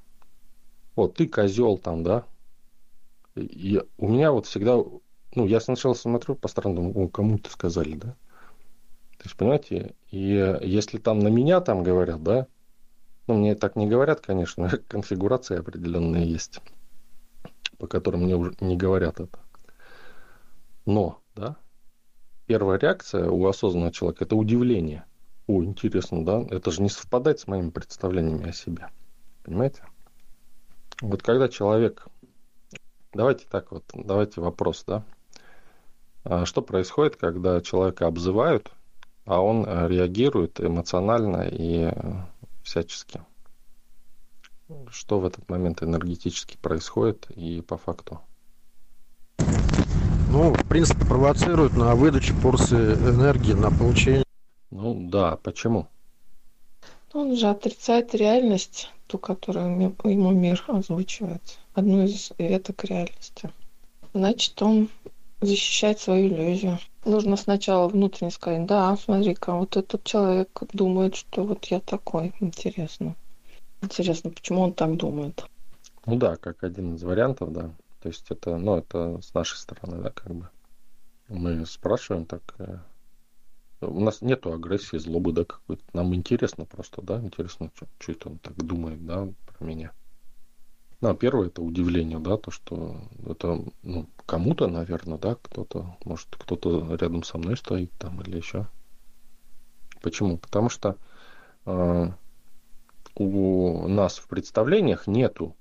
[0.95, 2.27] вот ты козел там, да,
[3.35, 4.77] и у меня вот всегда,
[5.35, 8.17] ну, я сначала смотрю по сторонам, о, кому-то сказали, да,
[9.19, 12.47] то есть, понимаете, и если там на меня там говорят, да,
[13.27, 16.61] ну, мне так не говорят, конечно, конфигурации определенные есть,
[17.79, 19.39] по которым мне уже не говорят это.
[20.85, 21.57] Но, да,
[22.47, 25.05] первая реакция у осознанного человека– это удивление.
[25.47, 26.45] О, интересно, да?
[26.51, 28.89] Это же не совпадает с моими представлениями о себе.
[29.45, 29.85] Понимаете?
[31.01, 32.09] Вот когда человек...
[33.13, 35.05] Давайте так вот, давайте вопрос, да?
[36.25, 38.73] А что происходит, когда человека обзывают,
[39.25, 41.93] а он э, реагирует эмоционально и э,
[42.63, 43.23] всячески?
[44.91, 48.21] Что в этот момент энергетически происходит и по факту?
[50.29, 54.25] Ну, в принципе, провоцирует на выдачу порции энергии, на получение.
[54.71, 55.87] Ну да, почему?
[57.13, 61.59] Он же отрицает реальность, ту, которую ему мир озвучивает.
[61.75, 63.51] Одну из веток реальности.
[64.13, 64.89] Значит, он
[65.41, 66.79] защищает свою иллюзию.
[67.05, 72.35] Нужно сначала внутренне сказать, да, смотри-ка, вот этот человек думает, что вот я такой.
[72.41, 73.15] Интересно.
[73.81, 75.45] Интересно, почему он так думает?
[76.05, 77.71] Ну да, как один из вариантов, да.
[78.07, 80.49] То есть это, ну, это с нашей стороны, да, как бы.
[81.27, 82.55] Мы спрашиваем так.
[82.59, 82.79] Э,
[83.81, 85.83] у нас нету агрессии, злобы, да, какой-то.
[85.93, 89.91] Нам интересно просто, да, интересно, что, это он так думает, да, про меня.
[91.01, 96.29] Ну, а первое это удивление, да, то, что это, ну, кому-то, наверное, да, кто-то, может,
[96.31, 98.69] кто-то рядом со мной стоит там или еще.
[100.01, 100.39] Почему?
[100.39, 100.97] Потому что
[101.65, 102.07] э,
[103.17, 105.57] у нас в представлениях нету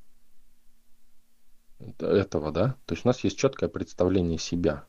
[2.00, 4.84] этого, да, то есть у нас есть четкое представление себя.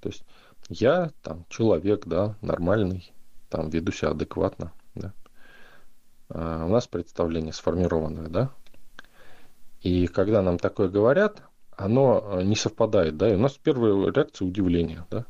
[0.00, 0.24] То есть
[0.68, 3.12] я там человек, да, нормальный,
[3.48, 5.12] там веду себя адекватно, да.
[6.28, 8.50] А у нас представление сформированное, да.
[9.80, 11.42] И когда нам такое говорят,
[11.76, 15.24] оно э, не совпадает, да, и у нас первая реакция удивление, да.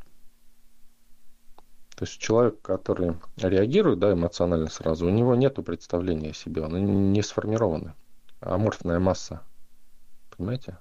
[1.94, 6.78] То есть человек, который реагирует, да, эмоционально сразу, у него нет представления о себе, оно
[6.78, 7.94] не сформировано.
[8.40, 9.42] Аморфная масса
[10.38, 10.78] понимаете?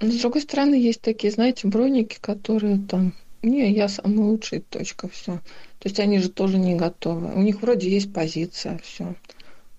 [0.00, 5.08] Но, с другой стороны, есть такие, знаете, броники, которые там, не, я самый лучший, точка,
[5.08, 5.40] все.
[5.78, 7.32] То есть они же тоже не готовы.
[7.32, 9.14] У них вроде есть позиция, все.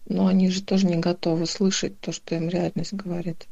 [0.07, 3.47] Но они же тоже не готовы слышать то, что им реальность говорит.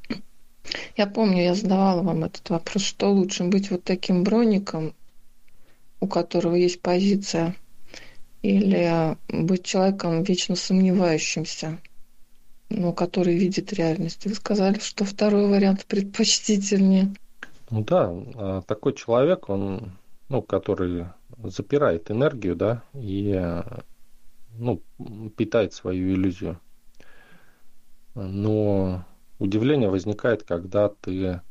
[0.95, 4.95] Я помню, я задавала вам этот вопрос, что лучше быть вот таким броником,
[5.99, 7.55] у которого есть позиция,
[8.41, 11.79] или быть человеком вечно сомневающимся–
[12.69, 14.25] ну, который видит реальность.
[14.25, 17.13] Вы сказали, что второй вариант предпочтительнее.
[17.69, 19.93] Ну да, а такой человек, он,
[20.29, 21.05] ну, который
[21.43, 23.61] запирает энергию, да, и,
[24.57, 24.81] ну,
[25.35, 26.59] питает свою иллюзию.
[28.15, 29.05] Но
[29.39, 31.41] удивление возникает, когда ты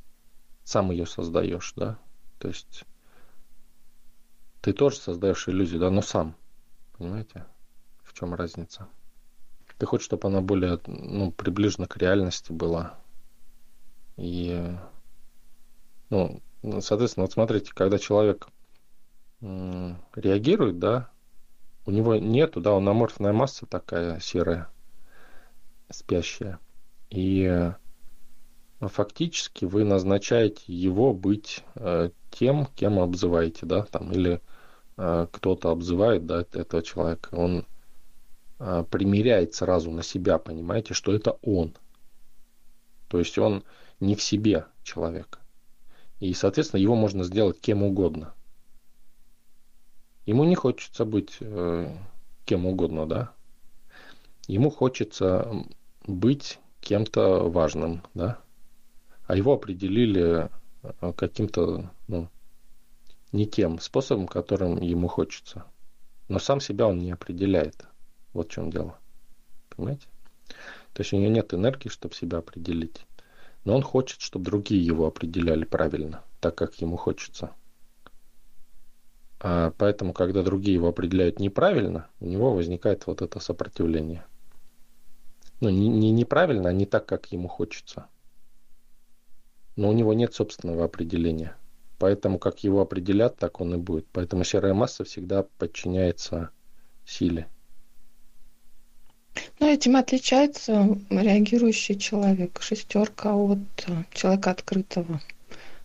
[0.65, 1.99] сам ее создаешь, да,
[2.39, 2.85] то есть
[4.61, 6.37] ты тоже создаешь иллюзию, да, но сам,
[6.97, 7.45] понимаете,
[8.05, 8.87] в чем разница?
[9.83, 13.01] Ты хочешь, чтобы она более ну, приближена к реальности была.
[14.17, 14.65] И,
[16.09, 16.41] ну,
[16.79, 18.47] соответственно, вот смотрите, когда человек
[19.41, 21.11] реагирует, да,
[21.85, 24.69] у него нету, да, он аморфная масса такая серая,
[25.91, 26.61] спящая.
[27.11, 27.73] И
[28.79, 34.41] фактически вы назначаете его быть э, тем, кем обзываете, да, там, или
[34.97, 37.31] э, кто-то обзывает, да, этого человека.
[37.35, 37.67] Он
[38.91, 41.75] примеряет сразу на себя, понимаете, что это он.
[43.09, 43.65] То есть он
[44.01, 45.39] не в себе человек.
[46.21, 48.33] И, соответственно, его можно сделать кем угодно.
[50.27, 51.97] Ему не хочется быть э,
[52.45, 53.33] кем угодно, да?
[54.49, 55.65] ему хочется
[56.07, 58.41] быть кем-то важным, да,
[59.27, 60.51] а его определили
[60.83, 62.29] э, каким-то, ну,
[63.31, 65.65] никем способом, которым ему хочется.
[66.29, 67.87] Но сам себя он не определяет.
[68.33, 68.99] Вот в чем дело.
[69.71, 70.07] Понимаете?
[70.93, 73.07] То есть у него нет энергии, чтобы себя определить.
[73.65, 77.53] Но он хочет, чтобы другие его определяли правильно, так как ему хочется.
[79.41, 84.25] А поэтому, когда другие его определяют неправильно, у него возникает вот это сопротивление.
[85.61, 88.07] Ну, не, не неправильно, а не так, как ему хочется.
[89.77, 91.57] Но у него нет собственного определения.
[91.99, 94.07] Поэтому, как его определят, так он и будет.
[94.13, 96.51] Поэтому серая масса всегда подчиняется
[97.05, 97.49] силе.
[99.61, 102.61] Ну, этим отличается реагирующий человек.
[102.61, 105.21] Шестерка от э, человека открытого.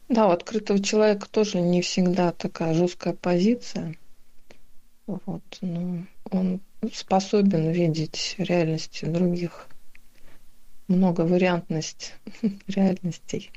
[0.09, 3.95] Да, у открытого человека тоже не всегда такая жесткая позиция.
[5.05, 6.59] Вот, но он
[6.93, 9.67] способен видеть реальности других.
[10.87, 12.13] Много вариантность
[12.67, 13.51] реальностей.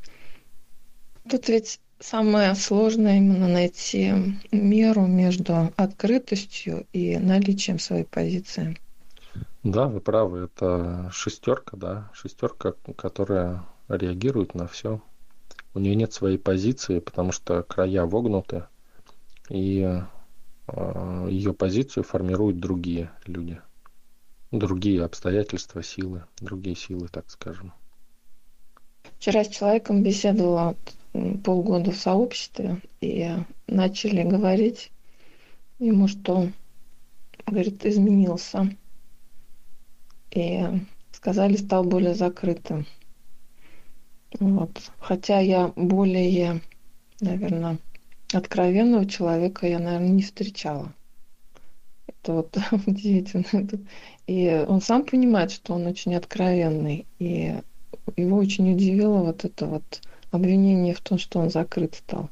[1.28, 4.12] Тут ведь самое сложное именно найти
[4.50, 8.76] меру между открытостью и наличием своей позиции.
[9.62, 15.02] Да, вы правы, это шестерка, да, шестерка, которая реагирует на все.
[15.74, 18.64] У нее нет своей позиции, потому что края вогнуты,
[19.50, 20.02] и
[20.66, 23.60] э, ее позицию формируют другие люди,
[24.50, 27.74] другие обстоятельства, силы, другие силы, так скажем.
[29.18, 30.74] Вчера с человеком беседовала
[31.44, 33.28] полгода в сообществе и
[33.66, 34.90] начали говорить
[35.78, 36.48] ему, что,
[37.46, 38.74] говорит, изменился
[40.30, 40.64] и
[41.12, 42.86] сказали, стал более закрытым.
[44.38, 44.70] Вот.
[44.98, 46.60] Хотя я более,
[47.20, 47.78] наверное,
[48.32, 50.92] откровенного человека я, наверное, не встречала.
[52.06, 52.56] Это вот
[52.86, 53.68] удивительно.
[54.26, 57.06] И он сам понимает, что он очень откровенный.
[57.18, 57.56] И
[58.16, 62.30] его очень удивило вот это вот обвинение в том, что он закрыт стал.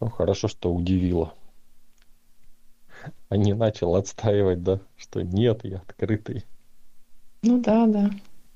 [0.00, 1.34] Ну, хорошо, что удивило.
[3.28, 6.44] А не начал отстаивать, да, что нет, я открытый.
[7.42, 8.10] Ну да, да.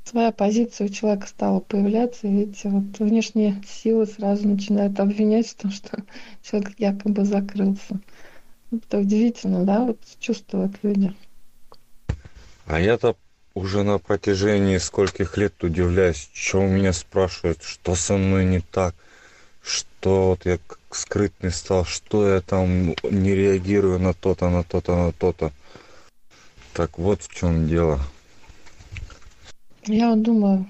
[0.05, 5.55] Своя позиция у человека стала появляться, и видите, вот внешние силы сразу начинают обвинять в
[5.55, 6.03] том, что
[6.43, 8.01] человек якобы закрылся.
[8.73, 11.15] Это удивительно, да, вот чувствуют люди.
[12.67, 13.17] А я-то
[13.55, 18.95] уже на протяжении скольких лет удивляюсь, что у меня спрашивают, что со мной не так,
[19.63, 20.59] что вот я
[20.91, 25.53] скрытный стал, что я там не реагирую на то-то, на то-то, на то-то.
[26.73, 28.01] Так вот в чем дело.
[29.87, 30.67] Я вот думаю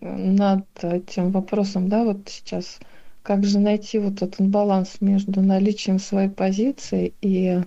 [0.00, 2.78] над этим вопросом, да, вот сейчас,
[3.22, 7.60] как же найти вот этот баланс между наличием своей позиции и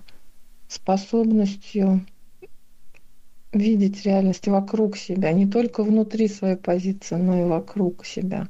[0.68, 2.04] способностью
[3.52, 8.48] видеть реальность вокруг себя, не только внутри своей позиции, но и вокруг себя.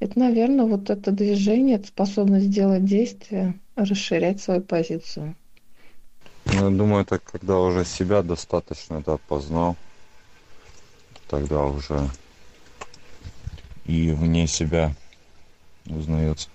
[0.00, 5.36] Это, наверное, вот это движение, это способность сделать действие, расширять свою позицию.
[6.46, 9.76] Ну, я думаю, это когда уже себя достаточно да, познал,
[11.32, 12.10] тогда уже
[13.86, 14.92] и вне себя
[15.86, 16.50] узнается.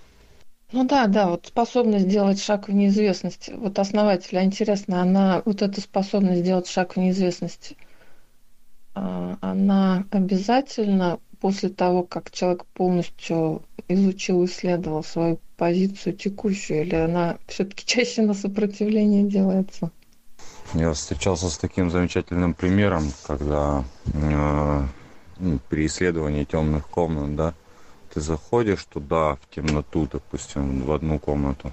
[0.70, 3.50] Ну да, да, вот способность сделать шаг в неизвестность.
[3.52, 7.74] Вот основатель, а интересно, она, вот эта способность сделать шаг в неизвестность,
[8.94, 17.38] а, она обязательно после того, как человек полностью изучил, исследовал свою позицию текущую, или она
[17.48, 19.90] все-таки чаще на сопротивление делается?
[20.74, 24.84] Я встречался с таким замечательным примером, когда э,
[25.70, 27.54] при исследовании темных комнат, да,
[28.12, 31.72] ты заходишь туда, в темноту, допустим, в одну комнату,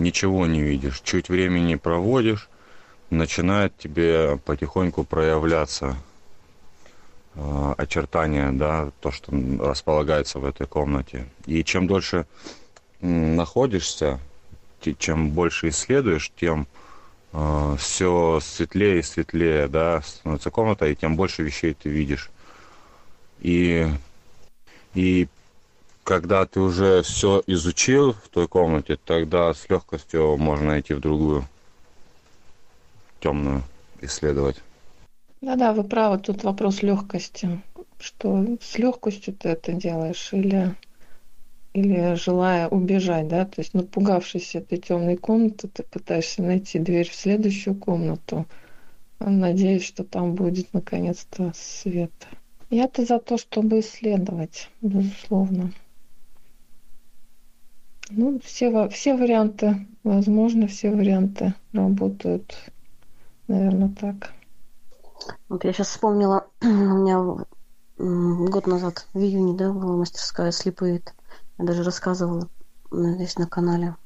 [0.00, 2.48] ничего не видишь, чуть времени проводишь,
[3.08, 5.94] начинает тебе потихоньку проявляться
[7.36, 11.28] э, очертания, да, то, что располагается в этой комнате.
[11.46, 12.26] И чем дольше
[13.00, 14.18] находишься,
[14.98, 16.83] чем больше исследуешь, тем э,
[17.78, 22.30] все светлее и светлее, да, становится комната, и тем больше вещей ты видишь.
[23.40, 23.88] И,
[24.94, 25.28] и
[26.04, 31.48] когда ты уже все изучил в той комнате, тогда с легкостью можно идти в другую
[33.20, 33.62] темную
[34.00, 34.62] исследовать.
[35.40, 37.60] Да-да, вы правы, тут вопрос легкости.
[37.98, 40.74] Что с легкостью ты это делаешь или
[41.74, 47.14] или желая убежать, да, то есть напугавшись этой темной комнаты, ты пытаешься найти дверь в
[47.14, 48.46] следующую комнату,
[49.18, 52.12] надеясь, что там будет наконец-то свет.
[52.70, 55.72] Я-то за то, чтобы исследовать, безусловно.
[58.08, 62.54] Ну, все, все варианты возможно, все варианты работают,
[63.48, 64.32] наверное, так.
[65.48, 67.18] Вот я сейчас вспомнила, у меня
[67.98, 71.02] год назад, в июне, да, была мастерская слепые.
[71.58, 72.48] Я даже рассказывала
[72.90, 73.96] здесь на канале.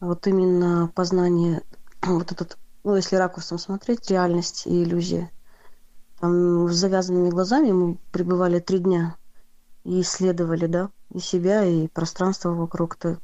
[0.00, 1.62] Вот именно познание,
[2.02, 5.30] вот этот, ну, если ракурсом смотреть, реальность и иллюзия.
[6.20, 9.16] Там с завязанными глазами мы пребывали три дня
[9.84, 12.96] и исследовали, да, и себя, и пространство вокруг.
[12.96, 13.18] То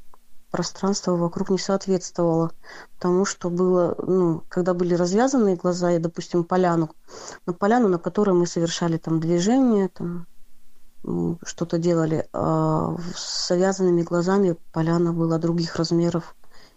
[0.50, 2.52] пространство вокруг не соответствовало
[2.98, 6.90] тому, что было, ну, когда были развязанные глаза, и, допустим, поляну,
[7.44, 10.26] на поляну, на которой мы совершали там движение, там,
[11.44, 16.34] что-то делали, а с завязанными глазами поляна была других размеров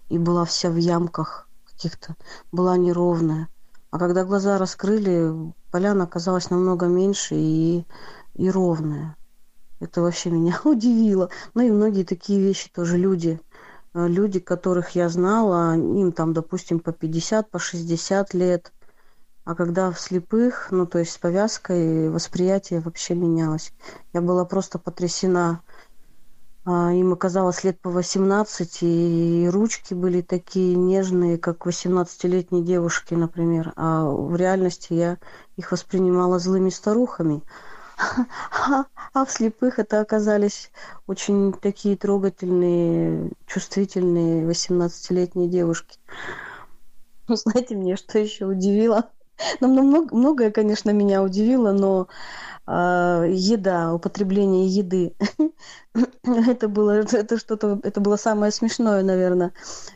[0.09, 2.15] и была вся в ямках каких-то,
[2.51, 3.47] была неровная.
[3.91, 7.85] А когда глаза раскрыли, поляна оказалась намного меньше и,
[8.35, 9.15] и ровная.
[9.79, 11.29] Это вообще меня удивило.
[11.53, 13.39] Ну и многие такие вещи тоже люди.
[13.93, 18.73] Э, люди, которых я знала, им там, допустим, по 50, по 60 лет.
[19.49, 23.73] А когда в слепых, ну то есть с повязкой, восприятие вообще менялось.
[24.13, 25.63] Я была просто потрясена.
[26.65, 33.73] А, им оказалось лет по 18, и ручки были такие нежные, как 18-летней девушки, например.
[33.75, 35.17] А в реальности я
[35.57, 37.41] их воспринимала злыми старухами.
[39.13, 40.71] А в слепых это оказались
[41.07, 45.97] очень такие трогательные, чувствительные 18-летние девушки.
[47.27, 49.09] Знаете, мне что еще удивило?
[49.59, 52.07] Ну, много, многое, конечно, меня удивило, но
[52.67, 55.15] э, еда, употребление еды,
[56.23, 59.53] это было, это что-то, это было самое смешное, наверное.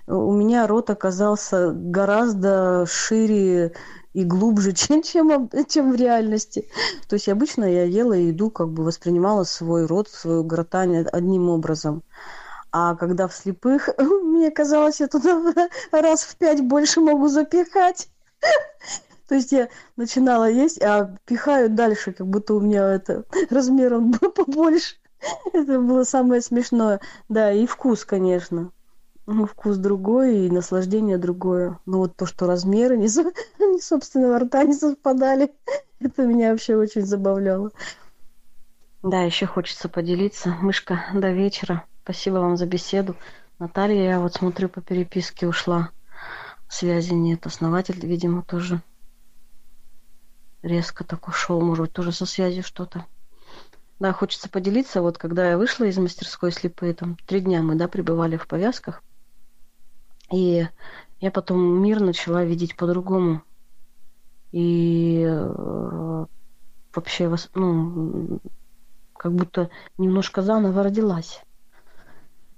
[0.08, 3.74] У меня рот оказался гораздо шире
[4.14, 6.70] и глубже, чем, чем, чем в реальности.
[7.08, 12.04] То есть обычно я ела еду, как бы воспринимала свой рот, свою гортань одним образом.
[12.72, 18.10] А когда в слепых, мне казалось, я туда раз в пять больше могу запихать.
[19.28, 24.96] То есть я начинала есть, а пихаю дальше, как будто у меня это размером побольше.
[25.54, 27.00] Это было самое смешное.
[27.30, 28.72] Да, и вкус, конечно.
[29.26, 31.80] Ну, вкус другой и наслаждение другое.
[31.86, 35.54] Но вот то, что размеры не, не собственного рта не совпадали,
[36.02, 37.72] это меня вообще очень забавляло.
[39.02, 40.50] Да, еще хочется поделиться.
[40.62, 41.86] Мышка, до вечера.
[42.04, 43.16] Спасибо вам за беседу.
[43.60, 45.92] Наталья, я вот смотрю по переписке ушла.
[46.68, 47.46] Связи нет.
[47.46, 48.82] Основатель, видимо, тоже
[50.64, 51.62] резко так ушел.
[51.62, 53.06] Может быть, тоже со связью что-то.
[54.00, 55.02] Да, хочется поделиться.
[55.02, 59.04] Вот когда я вышла из мастерской слепые, там три дня мы, да, пребывали в повязках.
[60.32, 60.68] И
[61.20, 63.44] я потом мир начала видеть по-другому.
[64.52, 66.26] И э,
[66.94, 68.40] вообще, ну,
[69.16, 71.42] как будто немножко заново родилась.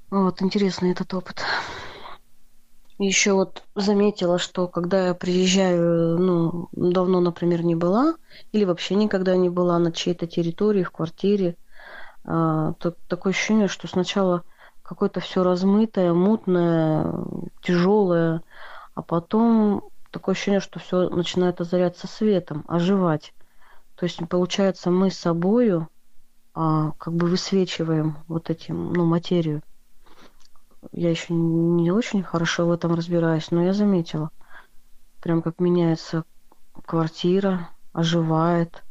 [0.09, 1.43] Вот, интересный этот опыт.
[2.97, 8.15] Еще вот заметила, что когда я приезжаю, ну, давно, например, не была,
[8.53, 11.57] или вообще никогда не была на чьей-то территории, в квартире,
[12.23, 14.43] а, то такое ощущение, что сначала
[14.81, 17.13] какое-то все размытое, мутное,
[17.61, 18.41] тяжелое,
[18.93, 23.33] а потом такое ощущение, что все начинает озаряться светом, оживать.
[23.95, 25.89] То есть, получается, мы собою
[26.53, 29.61] а, как бы высвечиваем вот этим, ну, материю.
[30.91, 34.29] Я еще не очень хорошо в этом разбираюсь, но я заметила,
[35.21, 36.23] прям как меняется
[36.85, 38.83] квартира, оживает.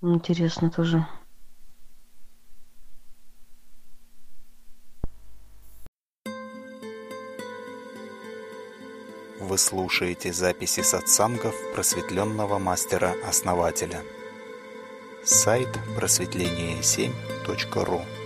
[0.00, 1.06] Интересно тоже.
[9.40, 14.02] Вы слушаете записи сатсангов просветленного мастера-основателя.
[15.24, 18.17] Сайт просветление7.ру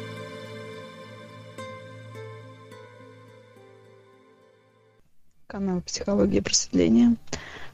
[5.52, 7.16] Канал «Психология просветления».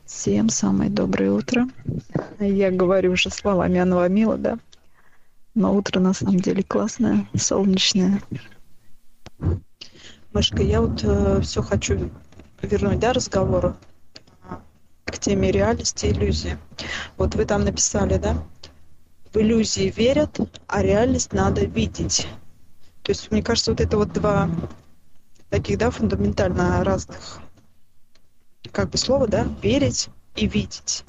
[0.05, 1.69] Всем самое доброе утро.
[2.41, 4.59] Я говорю уже словами Анвамила, да?
[5.55, 8.21] Но утро на самом деле классное, солнечное.
[10.33, 12.11] Машка, я вот э, все хочу
[12.63, 13.77] вернуть, да, разговор
[15.05, 16.59] к теме реальности и иллюзии.
[17.17, 18.43] Вот вы там написали, да,
[19.33, 22.27] в иллюзии верят, а реальность надо видеть.
[23.05, 24.51] То есть, мне кажется, вот это вот два
[25.49, 27.41] таких, да, фундаментально разных
[28.73, 31.05] как бы слова, да, верить и видеть.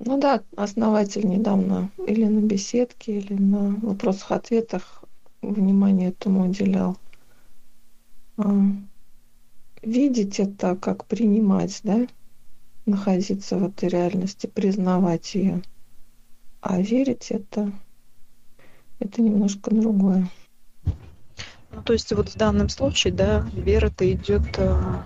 [0.00, 5.04] Ну да, основатель недавно или на беседке, или на вопросах-ответах
[5.40, 6.98] внимание этому уделял.
[8.36, 8.44] А,
[9.82, 12.06] видеть это как принимать, да,
[12.86, 15.62] находиться в этой реальности, признавать ее.
[16.60, 17.72] А верить это,
[18.98, 20.28] это немножко другое.
[21.70, 25.02] Ну, то есть вот в данном случае, да, вера-то идет э,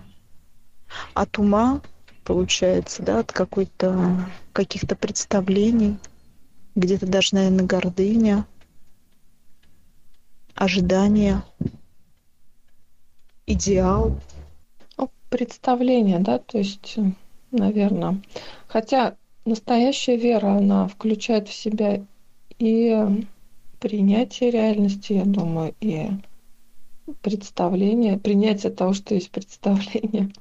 [1.15, 1.81] от ума,
[2.25, 5.99] получается, да, от какой-то каких-то представлений,
[6.75, 8.47] где-то даже, наверное, гордыня,
[10.55, 11.43] ожидания,
[13.47, 14.19] идеал.
[15.31, 16.97] Представление, да, то есть,
[17.51, 18.23] наверное.
[18.67, 22.03] Хотя настоящая вера, она включает в себя
[22.59, 23.27] и
[23.79, 26.09] принятие реальности, я думаю, и
[27.23, 30.33] представление, принятие того, что есть представление.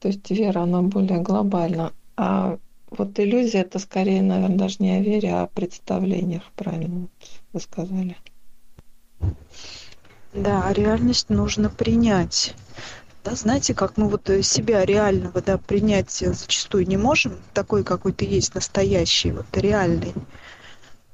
[0.00, 1.92] То есть вера, она более глобальна.
[2.16, 2.58] А
[2.90, 7.08] вот иллюзия это скорее, наверное, даже не о вере, а о представлениях, правильно
[7.52, 8.16] вы сказали.
[10.32, 12.54] Да, реальность нужно принять.
[13.24, 18.24] Да, знаете, как мы вот себя реального да, принять зачастую не можем, такой, какой ты
[18.24, 20.14] есть, настоящий, вот реальный,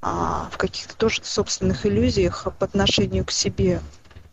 [0.03, 3.81] а в каких-то тоже собственных иллюзиях по отношению к себе,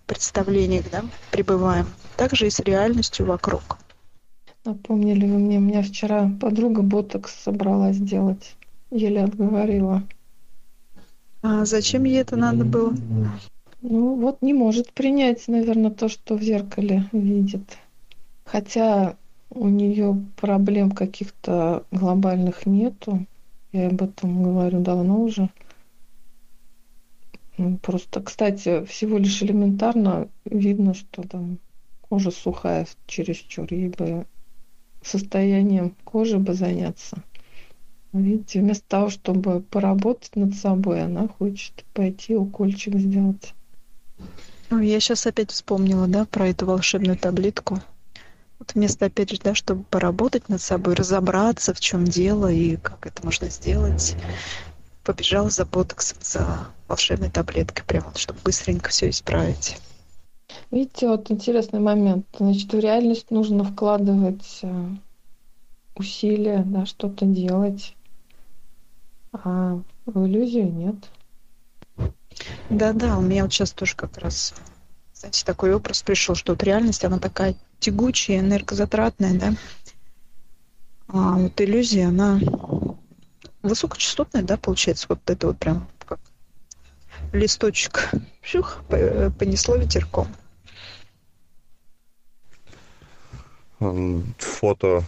[0.06, 1.88] представлениях, да, пребываем.
[2.18, 3.78] Также и с реальностью вокруг.
[4.64, 8.56] Напомнили вы мне, у меня вчера подруга ботокс собралась делать.
[8.92, 10.04] Еле отговорила.
[11.42, 12.94] А зачем ей это надо было?
[13.82, 17.80] Ну вот не может принять, наверное, то, что в зеркале видит.
[18.46, 19.16] Хотя
[19.50, 23.26] у нее проблем каких-то глобальных нету.
[23.72, 25.50] Я об этом говорю давно уже.
[27.58, 31.58] Ну, просто, кстати, всего лишь элементарно видно, что там
[32.02, 33.66] кожа сухая чересчур.
[33.72, 34.26] Ей бы
[35.02, 37.18] состоянием кожи бы заняться.
[38.14, 43.54] Видите, вместо того, чтобы поработать над собой, она хочет пойти укольчик сделать.
[44.70, 47.82] Ну, я сейчас опять вспомнила, да, про эту волшебную таблетку.
[48.60, 53.08] Вот вместо, опять же, да, чтобы поработать над собой, разобраться, в чем дело и как
[53.08, 54.16] это можно сделать,
[55.04, 59.78] побежала за ботоксом, за волшебной таблеткой, прямо, чтобы быстренько все исправить.
[60.72, 62.26] Видите, вот интересный момент.
[62.38, 64.90] Значит, в реальность нужно вкладывать э,
[65.96, 67.96] усилия, да, что-то делать,
[69.34, 70.96] а в иллюзию нет.
[72.70, 74.54] Да-да, у меня вот сейчас тоже как раз,
[75.14, 79.54] знаете, такой образ пришел, что вот реальность, она такая тягучая, энергозатратная, да.
[81.08, 82.40] А вот иллюзия, она
[83.62, 86.20] высокочастотная, да, получается, вот это вот прям как
[87.34, 88.10] листочек,
[88.42, 90.28] пшух, понесло ветерком.
[94.38, 95.04] Фото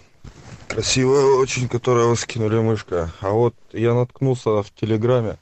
[0.68, 3.12] красивое очень, которое вы скинули мышка.
[3.22, 5.38] А вот я наткнулся в Телеграме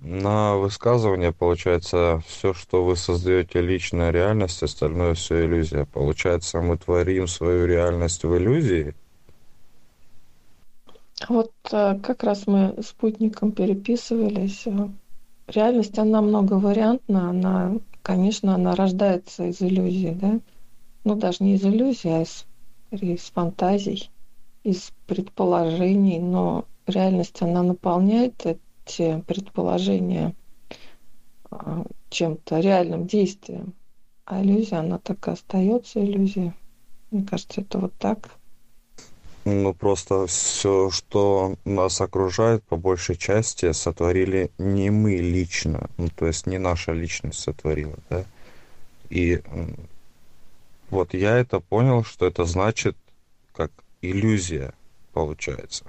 [0.00, 5.84] на высказывание, получается, все, что вы создаете личная реальность, остальное все иллюзия.
[5.86, 8.94] Получается, мы творим свою реальность в иллюзии.
[11.28, 14.62] Вот э, как раз мы спутником переписывались.
[14.66, 14.88] Э,
[15.48, 17.72] реальность, она многовариантна, она,
[18.02, 20.38] конечно, она рождается из иллюзии, да?
[21.02, 22.46] Ну, даже не из иллюзии, а из,
[22.90, 24.10] из фантазий,
[24.62, 30.34] из предположений, но реальность, она наполняет эти предположения
[31.50, 33.74] а, чем-то реальным действием.
[34.24, 36.52] А иллюзия, она так и остается иллюзией.
[37.10, 38.30] Мне кажется, это вот так.
[39.44, 45.88] Ну, просто все, что нас окружает, по большей части сотворили не мы лично.
[45.98, 48.24] Ну, то есть не наша личность сотворила, да.
[49.08, 49.40] И
[50.90, 52.96] вот я это понял, что это значит
[53.52, 53.70] как
[54.02, 54.74] иллюзия
[55.12, 55.84] получается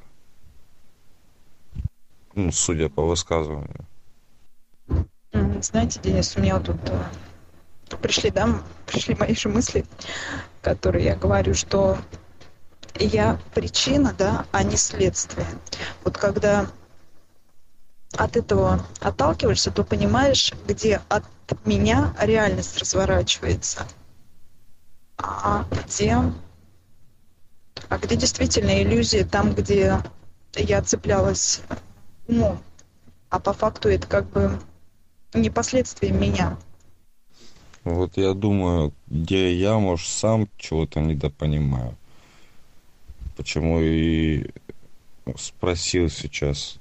[2.38, 3.86] ну, судя по высказыванию.
[5.62, 9.86] Знаете, Денис, у меня тут э, пришли, да, пришли мои же мысли,
[10.62, 11.98] которые я говорю, что
[13.00, 15.48] я причина, да, а не следствие.
[16.04, 16.68] Вот когда
[18.16, 21.26] от этого отталкиваешься, то понимаешь, где от
[21.66, 23.88] меня реальность разворачивается,
[25.18, 26.18] а где,
[27.90, 30.02] а где действительно иллюзия, там, где
[30.56, 31.62] я цеплялась
[32.28, 32.60] умом,
[33.30, 34.60] а по факту это как бы
[35.34, 36.58] не последствия меня.
[37.84, 41.96] Вот я думаю, где я, может, сам чего-то недопонимаю.
[43.38, 44.50] Почему и
[45.38, 46.80] спросил сейчас.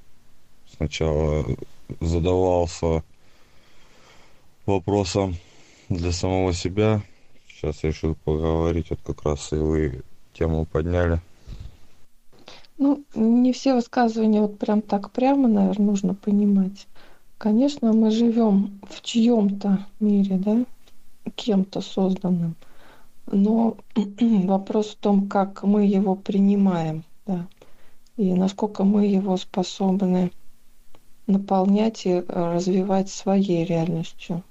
[0.76, 1.44] Сначала
[2.00, 3.04] задавался
[4.66, 5.36] вопросом
[5.88, 7.02] для самого себя.
[7.56, 10.02] Сейчас решил поговорить, вот как раз и вы
[10.34, 11.20] тему подняли.
[12.76, 16.86] Ну, не все высказывания вот прям так прямо, наверное, нужно понимать.
[17.38, 20.66] Конечно, мы живем в чьем-то мире, да,
[21.34, 22.56] кем-то созданным.
[23.26, 27.46] Но вопрос в том, как мы его принимаем, да,
[28.18, 30.30] и насколько мы его способны
[31.26, 34.42] наполнять и развивать своей реальностью.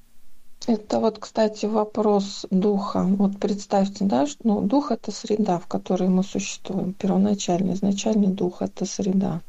[0.68, 3.04] Это вот, кстати, вопрос духа.
[3.04, 6.94] Вот представьте, да, что ну, дух это среда, в которой мы существуем.
[6.94, 9.42] Первоначальный, изначальный дух это среда.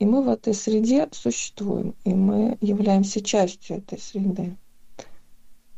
[0.00, 4.56] И мы в этой среде существуем, и мы являемся частью этой среды.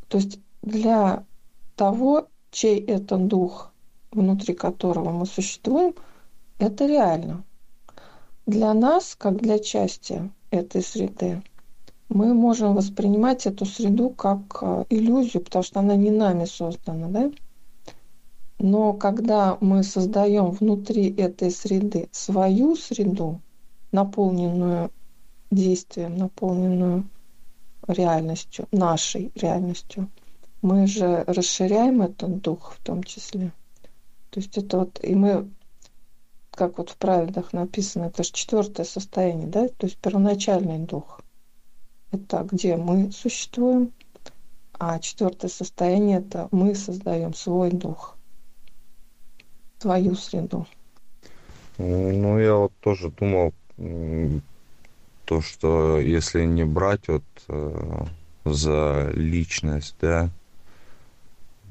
[0.08, 1.24] То есть для
[1.76, 3.70] того, чей это дух,
[4.12, 5.94] внутри которого мы существуем,
[6.58, 7.44] это реально.
[8.46, 11.42] Для нас, как для части этой среды,
[12.08, 17.30] мы можем воспринимать эту среду как э, иллюзию, потому что она не нами создана, да?
[18.58, 23.40] Но когда мы создаем внутри этой среды свою среду,
[23.90, 24.90] наполненную
[25.50, 27.08] действием, наполненную
[27.86, 30.08] реальностью, нашей реальностью,
[30.62, 33.52] мы же расширяем этот дух в том числе.
[34.30, 35.50] То есть это вот, и мы,
[36.50, 41.20] как вот в правилах написано, это же четвертое состояние, да, то есть первоначальный дух.
[42.14, 43.92] Это где мы существуем,
[44.78, 48.16] а четвертое состояние это мы создаем свой дух,
[49.80, 50.66] свою среду.
[51.78, 53.52] Ну, я вот тоже думал,
[55.24, 58.04] то, что если не брать вот э,
[58.44, 60.30] за личность, да,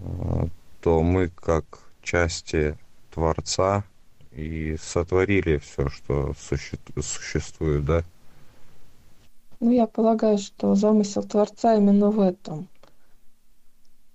[0.01, 0.47] э,
[0.81, 1.63] то мы как
[2.01, 2.77] части
[3.13, 3.85] Творца
[4.33, 8.03] и сотворили все, что суще существует, да?
[9.63, 12.67] Ну, я полагаю, что замысел Творца именно в этом.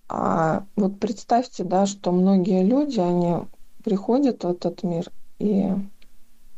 [0.07, 3.47] А вот представьте, да, что многие люди, они
[3.83, 5.71] приходят в этот мир, и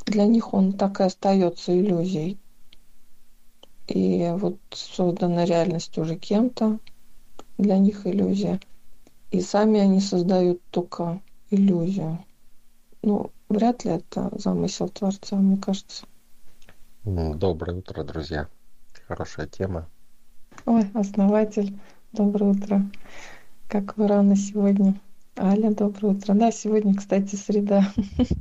[0.06, 2.36] для них он так и остается иллюзией.
[3.86, 6.80] И вот создана реальность уже кем-то,
[7.58, 8.58] для них иллюзия.
[9.30, 11.20] И сами они создают только
[11.52, 12.18] иллюзию.
[13.02, 16.06] Ну, вряд ли это замысел Творца, мне кажется.
[17.04, 18.48] Доброе утро, друзья.
[19.10, 19.88] Хорошая тема.
[20.66, 21.76] Ой, основатель,
[22.12, 22.88] доброе утро.
[23.66, 25.00] Как вы рано сегодня?
[25.36, 26.32] Аля, доброе утро.
[26.34, 27.92] Да, сегодня, кстати, среда.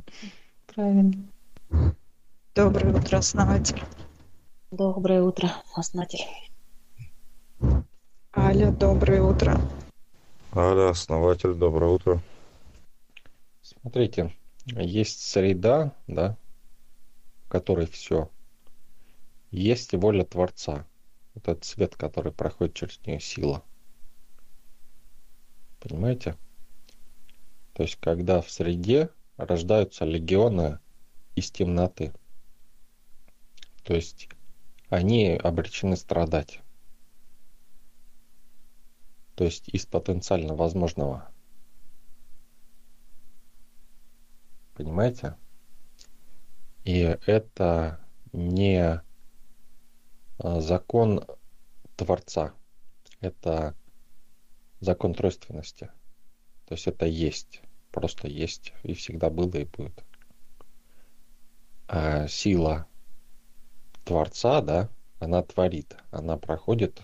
[0.68, 1.14] Правильно.
[2.54, 3.82] Доброе утро, основатель.
[4.70, 6.24] Доброе утро, основатель.
[8.38, 9.60] Аля, доброе утро.
[10.56, 12.22] Аля, основатель, доброе утро.
[13.64, 14.36] Смотрите,
[14.68, 16.38] есть среда, да,
[17.46, 18.30] в которой все.
[19.52, 20.86] Есть воля Творца.
[21.36, 23.64] Этот цвет, который проходит через нее сила.
[25.80, 26.38] Понимаете?
[27.74, 30.80] То есть, когда в среде рождаются легионы
[31.36, 32.14] из темноты.
[33.84, 34.30] То есть
[34.90, 36.60] они обречены страдать.
[39.36, 41.32] То есть из потенциально возможного.
[44.76, 45.38] Понимаете?
[46.84, 48.00] И это
[48.34, 49.02] не
[50.40, 51.26] закон
[51.96, 52.54] Творца.
[53.20, 53.76] Это
[54.80, 55.92] закон тройственности.
[56.66, 57.62] То есть это есть.
[57.92, 58.74] Просто есть.
[58.84, 60.04] И всегда было и будет.
[61.88, 62.88] А сила
[64.06, 67.02] Творца, да, она творит, она проходит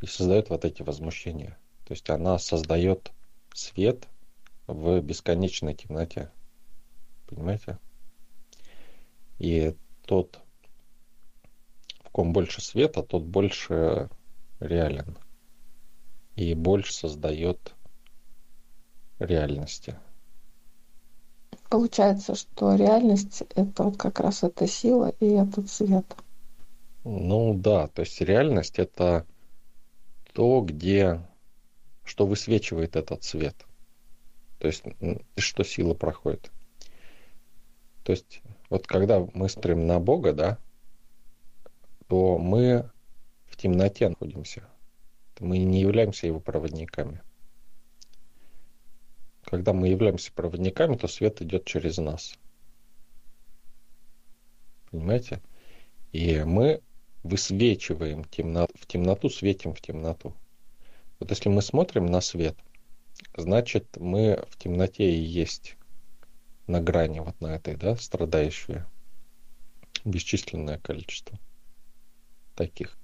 [0.00, 1.58] и создает вот эти возмущения.
[1.84, 3.12] То есть она создает
[3.52, 4.08] свет
[4.66, 6.30] в бесконечной темноте.
[7.26, 7.78] Понимаете?
[9.38, 10.40] И тот,
[12.16, 14.08] ком больше света, тот больше
[14.58, 15.18] реален.
[16.34, 17.74] И больше создает
[19.18, 19.98] реальности.
[21.68, 26.06] Получается, что реальность— это вот как раз эта сила и этот свет.
[27.04, 29.26] Ну да, то есть реальность— это
[30.32, 31.20] то, где,
[32.02, 33.66] что высвечивает этот свет.
[34.58, 34.84] То есть,
[35.36, 36.50] что сила проходит.
[38.04, 38.40] То есть,
[38.70, 40.58] вот когда мы смотрим на Бога, да,
[42.08, 42.90] то мы
[43.46, 44.68] в темноте находимся.
[45.40, 47.20] Мы не являемся его проводниками.
[49.44, 52.38] Когда мы являемся проводниками, то свет идет через нас.
[54.90, 55.40] Понимаете?
[56.12, 56.80] И мы
[57.22, 60.34] высвечиваем темноту, в темноту, светим в темноту.
[61.18, 62.56] Вот если мы смотрим на свет,
[63.36, 65.76] значит мы в темноте и есть
[66.66, 68.86] на грани вот на этой, да, страдающие.
[70.04, 71.38] Бесчисленное количество
[72.56, 72.98] таких.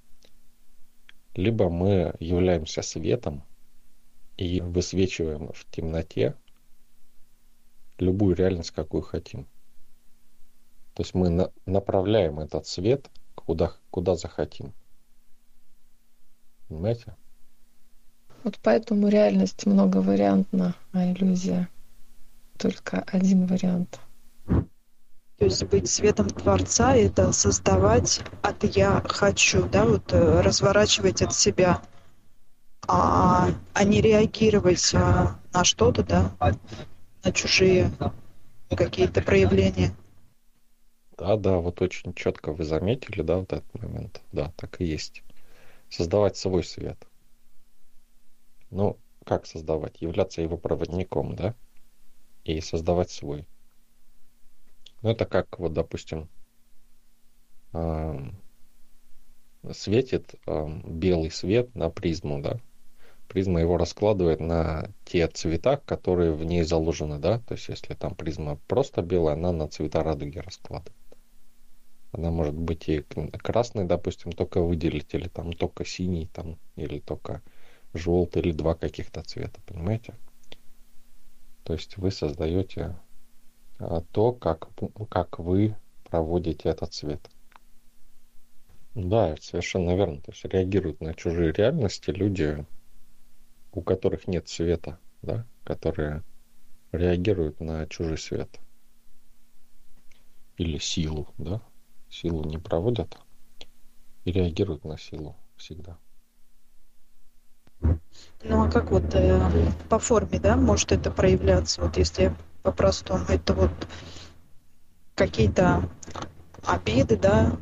[1.35, 3.43] Либо мы являемся светом,
[4.37, 6.35] и высвечиваем в темноте
[7.99, 9.45] любую реальность, какую хотим.
[10.95, 14.73] То есть мы на, направляем этот свет куда, куда захотим.
[16.67, 17.15] Понимаете?
[18.43, 21.69] Вот поэтому реальность многовариантна, а иллюзия
[22.57, 23.99] только один вариант.
[25.37, 31.33] То есть быть светом Творца– это создавать от «я хочу», да, вот э, разворачивать от
[31.33, 31.81] себя,
[32.87, 36.31] а, а не реагировать а, на что-то, да,
[37.23, 37.91] на чужие
[38.69, 39.95] какие-то проявления.
[41.17, 44.21] Да, да, вот очень четко вы заметили, да, вот этот момент.
[44.31, 45.23] Да, так и есть.
[45.89, 46.97] Создавать свой свет.
[48.71, 50.01] Ну, как создавать?
[50.01, 51.55] Являться его проводником, да?
[52.43, 53.45] И создавать свой.
[55.03, 56.29] Ну, это как, вот, допустим,
[59.71, 62.57] светит белый свет на призму, да?
[63.27, 67.39] Призма его раскладывает на те цвета, которые в ней заложены, да?
[67.39, 70.95] То есть, если там призма просто белая, она на цвета радуги раскладывает.
[72.13, 77.41] Она может быть и красный, допустим, только выделить, или там только синий, там, или только
[77.93, 80.13] желтый, или два каких-то цвета, понимаете?
[81.63, 82.95] То есть вы создаете
[84.11, 84.69] то, как,
[85.09, 85.75] как вы
[86.09, 87.29] проводите этот цвет.
[88.95, 90.21] Да, совершенно верно.
[90.21, 92.65] То есть реагируют на чужие реальности люди,
[93.71, 96.23] у которых нет света, да, которые
[96.91, 98.59] реагируют на чужой свет.
[100.57, 101.61] Или силу, да.
[102.09, 103.17] Силу не проводят
[104.23, 105.97] и реагируют на силу всегда.
[107.81, 113.53] Ну а как вот э, по форме, да, может это проявляться, вот если по-простому, это
[113.53, 113.71] вот
[115.15, 115.89] какие-то
[116.65, 117.55] обиды, да,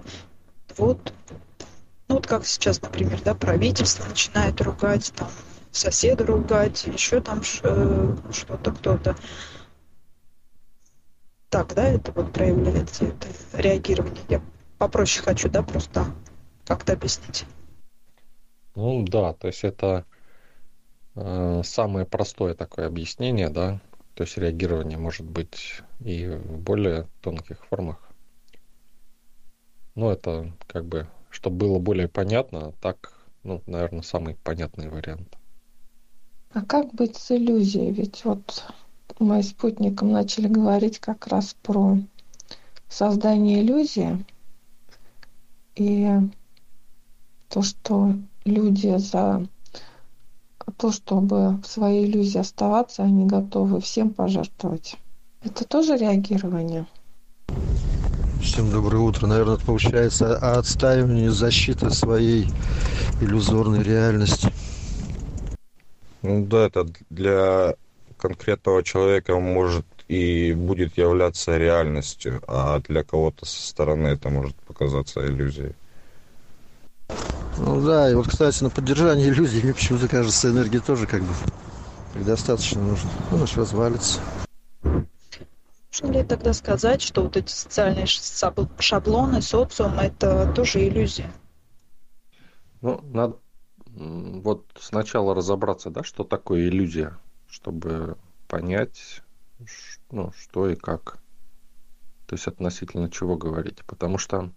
[0.77, 1.13] вот,
[2.07, 5.29] ну вот как сейчас, например, да, правительство начинает ругать, там,
[5.71, 9.17] соседа ругать, еще там э, что-то кто-то.
[11.49, 14.23] Так, да, это вот проявляется, это реагирование.
[14.29, 14.41] Я
[14.77, 16.05] попроще хочу, да, просто
[16.65, 17.45] как-то объяснить.
[18.75, 20.05] Ну да, то есть это
[21.15, 23.81] э, самое простое такое объяснение, да,
[24.21, 27.97] то есть реагирование может быть и в более тонких формах.
[29.95, 35.35] Ну, это как бы, чтобы было более понятно, так, ну, наверное, самый понятный вариант.
[36.53, 37.91] А как быть с иллюзией?
[37.91, 38.63] Ведь вот
[39.17, 41.97] мы спутником начали говорить как раз про
[42.89, 44.23] создание иллюзии
[45.73, 46.07] и
[47.49, 48.13] то, что
[48.45, 49.47] люди за
[50.77, 54.97] то, чтобы в своей иллюзии оставаться, они готовы всем пожертвовать.
[55.43, 56.85] Это тоже реагирование?
[58.41, 59.27] Всем доброе утро.
[59.27, 62.47] Наверное, это получается отстаивание защиты своей
[63.21, 64.51] иллюзорной реальности.
[66.21, 67.75] Ну да, это для
[68.17, 75.25] конкретного человека может и будет являться реальностью, а для кого-то со стороны это может показаться
[75.25, 75.73] иллюзией.
[77.63, 81.33] Ну да, и вот, кстати, на поддержание иллюзий, мне почему-то кажется, энергии тоже как бы
[82.15, 83.11] достаточно нужно.
[83.29, 84.19] Ну, наш развалится.
[84.83, 88.07] Можно ли тогда сказать, что вот эти социальные
[88.79, 91.31] шаблоны, социум– это тоже иллюзия?
[92.81, 93.37] Ну, надо
[93.85, 99.21] вот сначала разобраться, да, что такое иллюзия, чтобы понять,
[100.09, 101.19] ну, что и как.
[102.25, 103.83] То есть относительно чего говорить.
[103.85, 104.51] Потому что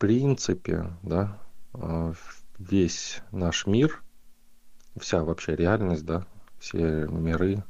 [0.00, 1.38] принципе, да,
[1.74, 2.14] а,
[2.58, 4.02] весь наш мир,
[4.98, 6.26] вся вообще реальность, да,
[6.58, 7.62] все миры,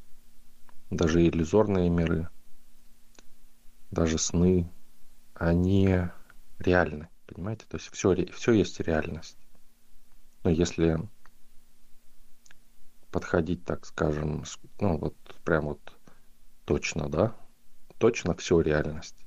[0.90, 2.28] даже иллюзорные миры,
[3.90, 4.70] даже сны,
[5.34, 5.98] они
[6.60, 7.66] реальны, понимаете?
[7.68, 9.38] То есть все, все есть реальность.
[10.44, 11.00] Но если
[13.10, 14.44] подходить, так скажем,
[14.78, 15.98] ну вот прям вот
[16.64, 17.34] точно, да,
[17.98, 19.19] точно все реальность.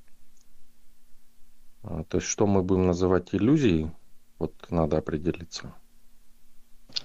[1.84, 3.92] А, то есть что мы будем называть иллюзией,
[4.40, 5.74] вот надо определиться.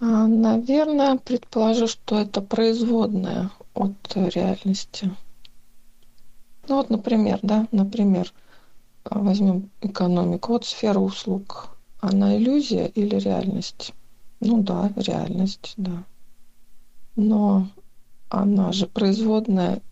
[0.01, 5.11] А, наверное, предположу, что это производная от реальности.
[6.69, 8.33] Ну вот, например, да, например,
[9.05, 10.53] возьмем экономику.
[10.53, 11.77] Вот сфера услуг.
[12.01, 13.95] Она иллюзия или реальность?
[14.41, 16.05] Ну да, реальность, да.
[17.17, 17.69] Но
[18.29, 19.83] она же производная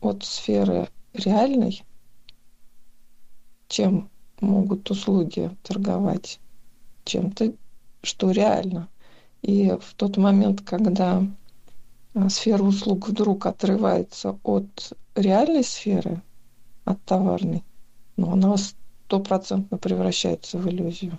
[0.00, 1.82] от сферы реальной,
[3.68, 4.08] чем
[4.40, 6.40] могут услуги торговать
[7.04, 7.52] чем-то,
[8.02, 8.88] что реально.
[9.42, 11.22] И в тот момент, когда
[12.14, 16.22] а, сфера услуг вдруг отрывается от реальной сферы,
[16.84, 17.64] от товарной,
[18.16, 21.18] ну, она стопроцентно превращается в иллюзию.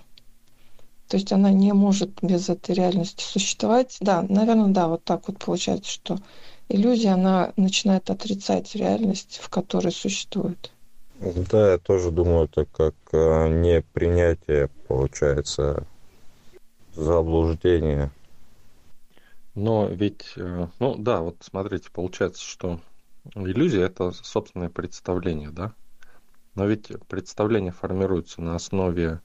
[1.08, 3.98] То есть она не может без этой реальности существовать.
[4.00, 6.18] Да, наверное, да, вот так вот получается, что
[6.70, 10.72] иллюзия, она начинает отрицать реальность, в которой существует.
[11.22, 15.86] Да, я тоже думаю, это как э, непринятие, получается,
[16.94, 18.10] заблуждение.
[19.54, 22.80] Но ведь, э, ну да, вот смотрите, получается, что
[23.36, 25.74] иллюзия это собственное представление, да?
[26.56, 29.20] Но ведь представление формируется на основе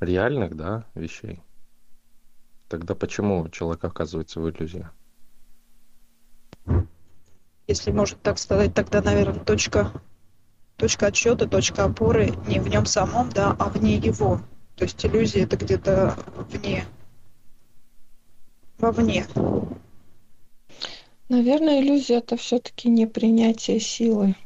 [0.00, 1.42] реальных, да, вещей.
[2.68, 4.88] Тогда почему человек оказывается в иллюзии?
[7.66, 9.92] Если можно так сказать, тогда, наверное, точка,
[10.76, 14.40] точка отсчета, точка опоры не в нем самом, да, а вне его.
[14.76, 16.16] То есть иллюзия это где-то
[16.50, 16.84] вне,
[18.78, 19.26] вовне.
[21.28, 24.36] Наверное, иллюзия это все-таки не принятие силы.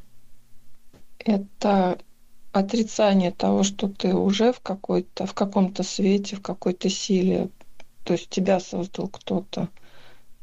[1.19, 1.99] Это
[2.53, 7.49] отрицание того, что ты уже в какой-то, в каком-то свете, в какой-то силе.
[8.05, 9.69] То есть тебя создал кто-то.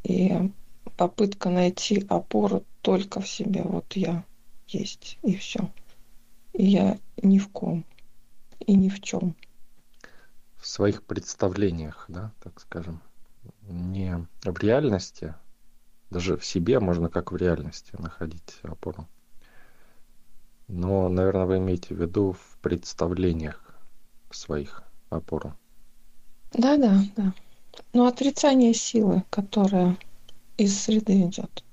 [0.04, 0.52] И
[0.98, 3.64] попытка найти опору только в себе.
[3.64, 4.24] Вот я
[4.80, 5.71] есть, и все.
[6.53, 7.86] И я ни в ком,
[8.59, 9.36] и ни в чем.
[10.57, 13.01] В своих представлениях, да, так скажем,
[13.67, 15.36] не в реальности,
[16.09, 19.07] даже в себе можно как в реальности находить опору.
[20.67, 23.61] Но, наверное, вы имеете в виду в представлениях
[24.32, 25.53] своих опору.
[26.53, 27.34] Да, да, да.
[27.93, 29.97] Но отрицание силы, которая
[30.57, 31.63] из среды идет.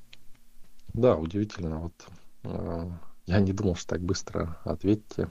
[0.93, 1.79] Да, удивительно.
[1.79, 1.95] Вот
[2.45, 5.29] я не думал, что так быстро ответите.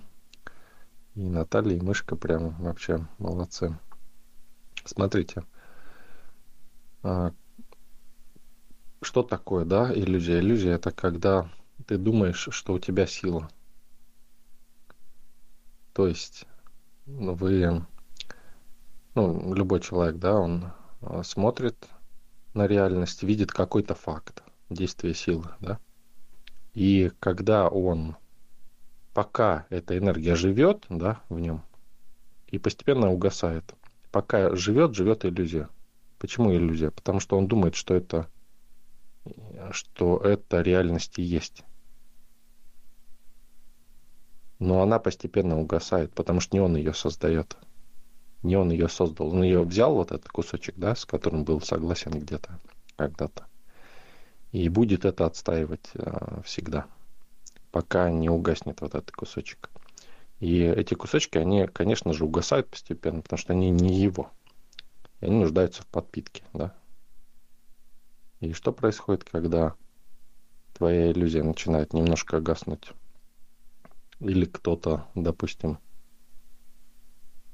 [1.16, 3.78] И Наталья, и Мышка прям вообще молодцы.
[4.86, 5.44] Смотрите,
[7.04, 7.32] э,
[9.02, 10.40] что такое, да, иллюзия?
[10.40, 11.50] Иллюзия это когда
[11.86, 13.50] ты думаешь, что у тебя сила.
[15.94, 16.48] То есть
[17.06, 17.86] ну, вы,
[19.16, 21.76] ну, любой человек, да, он э, смотрит
[22.54, 25.80] на реальность, видит какой-то факт действия силы, да.
[26.74, 28.16] И когда он,
[29.14, 31.64] пока эта энергия живет, да, в нем,
[32.48, 33.74] и постепенно угасает,
[34.12, 35.70] пока живет, живет иллюзия.
[36.18, 36.92] Почему иллюзия?
[36.92, 38.28] Потому что он думает, что это,
[39.72, 41.64] что это реальность и есть.
[44.60, 47.58] Но она постепенно угасает, потому что не он ее создает
[48.44, 49.34] не он ее создал.
[49.34, 52.60] Он ее взял, вот этот кусочек, да, с которым был согласен где-то,
[52.96, 53.46] когда-то.
[54.52, 56.86] И будет это отстаивать э, всегда,
[57.72, 59.70] пока не угаснет вот этот кусочек.
[60.40, 64.32] И эти кусочки, они, конечно же, угасают постепенно, потому что они не его.
[65.20, 66.74] И они нуждаются в подпитке, да.
[68.40, 69.76] И что происходит, когда
[70.74, 72.92] твоя иллюзия начинает немножко гаснуть?
[74.20, 75.78] Или кто-то, допустим,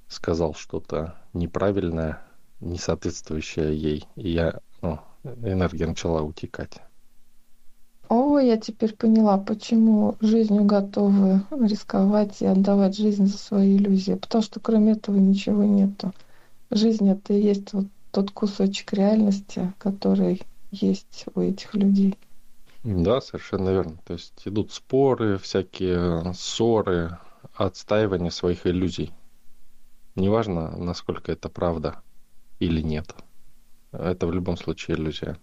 [0.07, 2.25] сказал что-то неправильное,
[2.61, 4.07] не соответствующее ей.
[4.15, 4.99] И я, ну,
[5.43, 6.77] энергия начала утекать.
[8.09, 14.13] О, я теперь поняла, почему жизнью готовы рисковать и отдавать жизнь за свои иллюзии.
[14.13, 16.13] Потому что кроме этого ничего нету.
[16.71, 22.17] Жизнь это и есть вот тот кусочек реальности, который есть у этих людей.
[22.83, 23.97] Да, совершенно верно.
[24.05, 27.17] То есть идут споры, всякие ссоры,
[27.53, 29.11] отстаивание своих иллюзий.
[30.15, 32.01] Неважно, насколько это правда
[32.59, 33.13] или нет.
[33.91, 35.37] Это в любом случае иллюзия.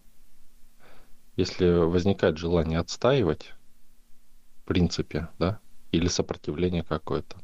[1.37, 3.55] Если возникает желание отстаивать,
[4.63, 7.37] в принципе, да, или сопротивление какое-то,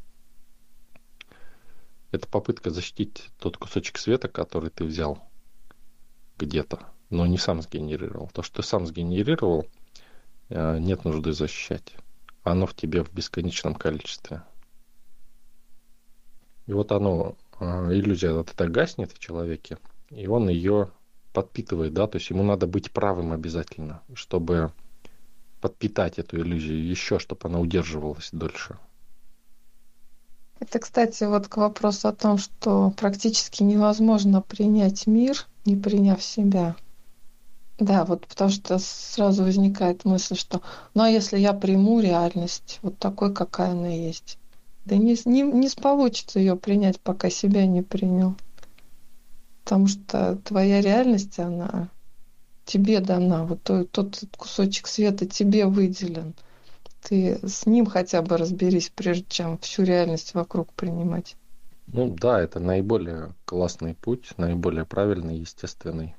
[2.12, 5.22] это попытка защитить тот кусочек света, который ты взял
[6.38, 8.30] где-то, но не сам сгенерировал.
[8.32, 9.66] То, что ты сам сгенерировал,
[10.48, 11.94] э, нет нужды защищать.
[12.42, 14.42] Оно в тебе в бесконечном количестве.
[16.66, 19.78] И вот оно, а, иллюзия вот эта гаснет в человеке,
[20.10, 20.90] и он ее
[21.32, 24.72] подпитывает, да, то есть ему надо быть правым обязательно, чтобы
[25.60, 28.78] подпитать эту иллюзию еще, чтобы она удерживалась дольше.
[30.58, 36.76] Это, кстати, вот к вопросу о том, что практически невозможно принять мир, не приняв себя.
[37.78, 40.60] Да, вот потому что сразу возникает мысль, что
[40.92, 44.38] ну а если я приму реальность вот такой, какая она есть,
[44.84, 48.34] да не, не, не получится ее принять, пока себя не принял.
[49.70, 51.90] Потому что твоя реальность, она
[52.64, 53.44] тебе дана.
[53.44, 56.34] Вот тот, кусочек света тебе выделен.
[57.00, 61.36] Ты с ним хотя бы разберись, прежде чем всю реальность вокруг принимать.
[61.86, 66.16] Ну да, это наиболее классный путь, наиболее правильный, естественный,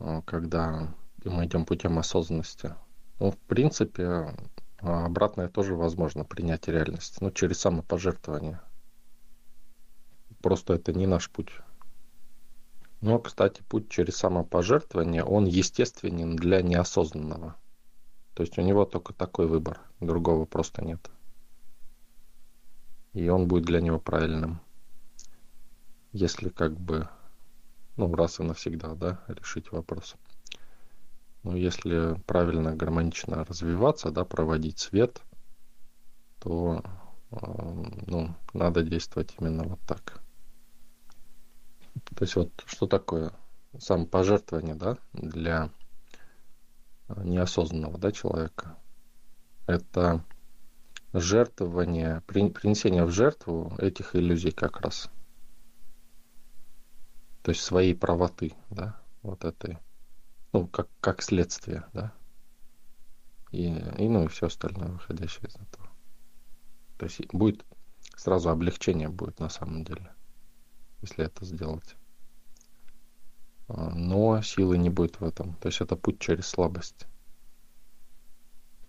[0.00, 0.92] а, когда
[1.24, 2.74] мы идем путем осознанности.
[3.20, 4.34] Ну, в принципе,
[4.80, 8.60] а обратное тоже возможно принять реальность, но через самопожертвование.
[10.42, 11.50] Просто это не наш путь.
[13.00, 17.56] Но, кстати, путь через самопожертвование, он естественен для неосознанного.
[18.34, 21.10] То есть у него только такой выбор, другого просто нет.
[23.12, 24.60] И он будет для него правильным.
[26.12, 27.08] Если как бы,
[27.96, 30.16] ну, раз и навсегда, да, решить вопрос.
[31.44, 35.22] Ну, если правильно, гармонично развиваться, да, проводить свет,
[36.40, 36.82] то
[37.30, 40.22] ну, надо действовать именно вот так.
[42.04, 43.32] То есть вот что такое
[43.78, 45.70] самопожертвование, да, для
[47.08, 48.76] неосознанного, да, человека?
[49.66, 50.24] Это
[51.12, 55.10] жертвование, принесение в жертву этих иллюзий как раз.
[57.42, 59.78] То есть своей правоты, да, вот этой,
[60.52, 62.12] ну, как, как следствие, да,
[63.50, 65.88] и, и ну, и все остальное, выходящее из этого.
[66.98, 67.64] То есть будет
[68.16, 70.12] сразу облегчение будет на самом деле,
[71.02, 71.96] если это сделать.
[73.68, 75.54] А, но силы не будет в этом.
[75.54, 77.06] То есть это путь через слабость.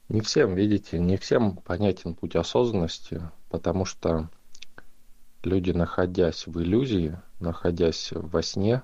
[0.07, 4.29] Не всем, видите, не всем понятен путь осознанности, потому что
[5.43, 8.81] люди, находясь в иллюзии, находясь во сне,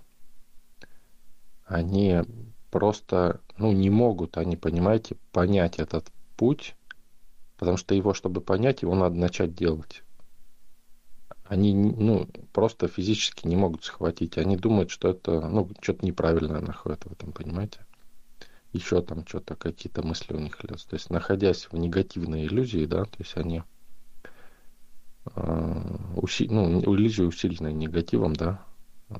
[1.65, 2.21] они
[2.69, 6.75] просто, ну, не могут, они, понимаете, понять этот путь,
[7.57, 10.03] потому что его, чтобы понять, его надо начать делать.
[11.45, 14.37] Они, ну, просто физически не могут схватить.
[14.37, 17.85] Они думают, что это, ну, что-то неправильное находят в этом, понимаете?
[18.75, 20.89] еще там что-то, какие-то мысли у них лезут.
[20.89, 23.63] То есть, находясь в негативной иллюзии, да, то есть они
[25.35, 28.63] э, уси, ну, иллюзии усиленные негативом, да,
[29.09, 29.15] э,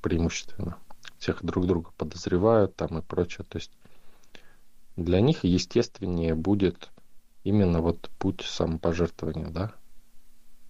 [0.00, 0.76] преимущественно.
[1.18, 3.46] Всех друг друга подозревают там и прочее.
[3.48, 3.72] То есть
[4.96, 6.90] для них естественнее будет
[7.44, 9.72] именно вот путь самопожертвования, да.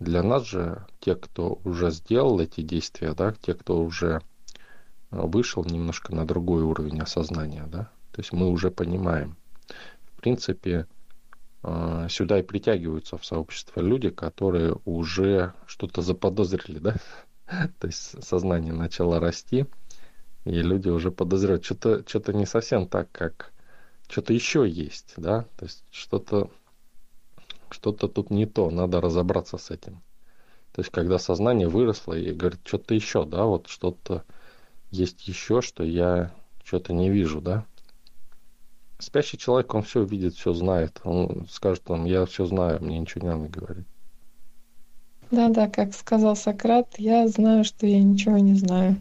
[0.03, 4.21] Для нас же, те, кто уже сделал эти действия, да, те, кто уже
[5.13, 9.37] вышел немножко на другой уровень осознания, да, то есть мы уже понимаем.
[10.17, 10.89] В принципе,
[11.63, 16.97] э, сюда и притягиваются в сообщество люди, которые уже что-то заподозрили, да?
[17.79, 19.67] То есть сознание начало расти,
[20.45, 23.53] и люди уже подозревают, что-то что не совсем так, как
[24.09, 25.43] что-то еще есть, да?
[25.57, 26.51] То есть что-то
[27.73, 30.03] что-то тут не то, надо разобраться с этим.
[30.73, 34.25] То есть, когда сознание выросло и говорит, что-то еще, да, вот что-то
[34.91, 36.33] есть еще, что я
[36.65, 37.65] что-то не вижу, да.
[38.99, 41.01] Спящий человек, он все видит, все знает.
[41.03, 43.87] Он скажет вам, я все знаю, мне ничего не надо говорить.
[45.31, 49.01] Да, да, как сказал Сократ, я знаю, что я ничего не знаю,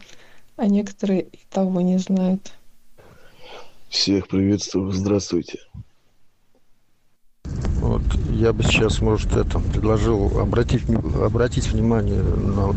[0.55, 2.53] а некоторые и того не знают.
[3.89, 5.59] Всех приветствую, здравствуйте.
[7.81, 10.83] Вот я бы сейчас, может, это предложил обратить,
[11.19, 12.73] обратить внимание на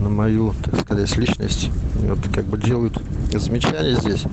[0.00, 1.70] на мою, так сказать, личность.
[1.96, 3.00] Вот как бы делают
[3.32, 4.24] замечания здесь.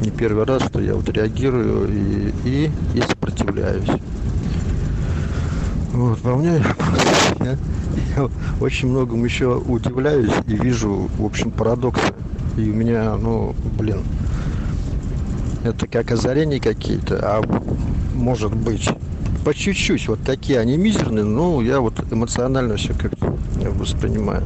[0.00, 3.88] Не первый раз, что я вот реагирую и, и, и сопротивляюсь.
[5.92, 6.62] Вот, во мне
[7.40, 7.56] я,
[8.16, 8.28] я
[8.60, 12.12] очень многому еще удивляюсь и вижу, в общем, парадоксы.
[12.56, 14.02] И у меня, ну, блин,
[15.64, 17.42] это как озарения какие-то, а
[18.14, 18.88] может быть
[19.44, 23.38] по чуть-чуть вот такие они мизерные, ну я вот эмоционально все как-то
[23.70, 24.44] воспринимаю.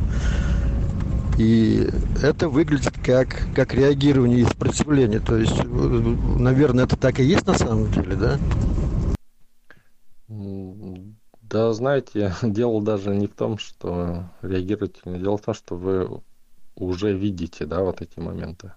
[1.39, 1.89] И
[2.23, 5.19] это выглядит как, как реагирование и сопротивление.
[5.19, 8.39] То есть, наверное, это так и есть на самом деле, да?
[10.29, 16.23] Да, знаете, дело даже не в том, что реагируете, дело в том, что вы
[16.77, 18.73] уже видите, да, вот эти моменты.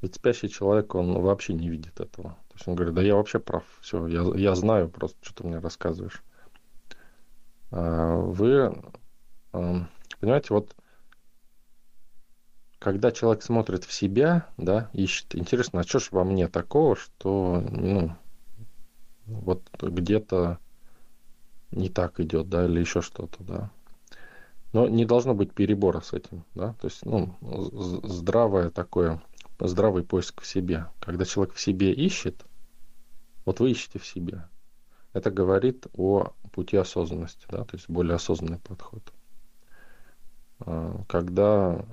[0.00, 2.36] Ведь спящий человек, он вообще не видит этого.
[2.52, 5.48] То есть он говорит, да я вообще прав, все, я, я знаю просто, что ты
[5.48, 6.22] мне рассказываешь.
[7.70, 8.76] А вы,
[9.50, 10.76] понимаете, вот
[12.78, 17.62] когда человек смотрит в себя, да, ищет, интересно, а что ж во мне такого, что,
[17.70, 18.14] ну,
[19.24, 20.58] вот где-то
[21.70, 23.70] не так идет, да, или еще что-то, да.
[24.74, 27.34] Но не должно быть перебора с этим, да, то есть, ну,
[28.02, 29.22] здравое такое,
[29.68, 30.90] здравый поиск в себе.
[31.00, 32.44] Когда человек в себе ищет,
[33.44, 34.48] вот вы ищете в себе,
[35.12, 39.12] это говорит о пути осознанности, да, то есть более осознанный подход.
[40.60, 41.84] А, когда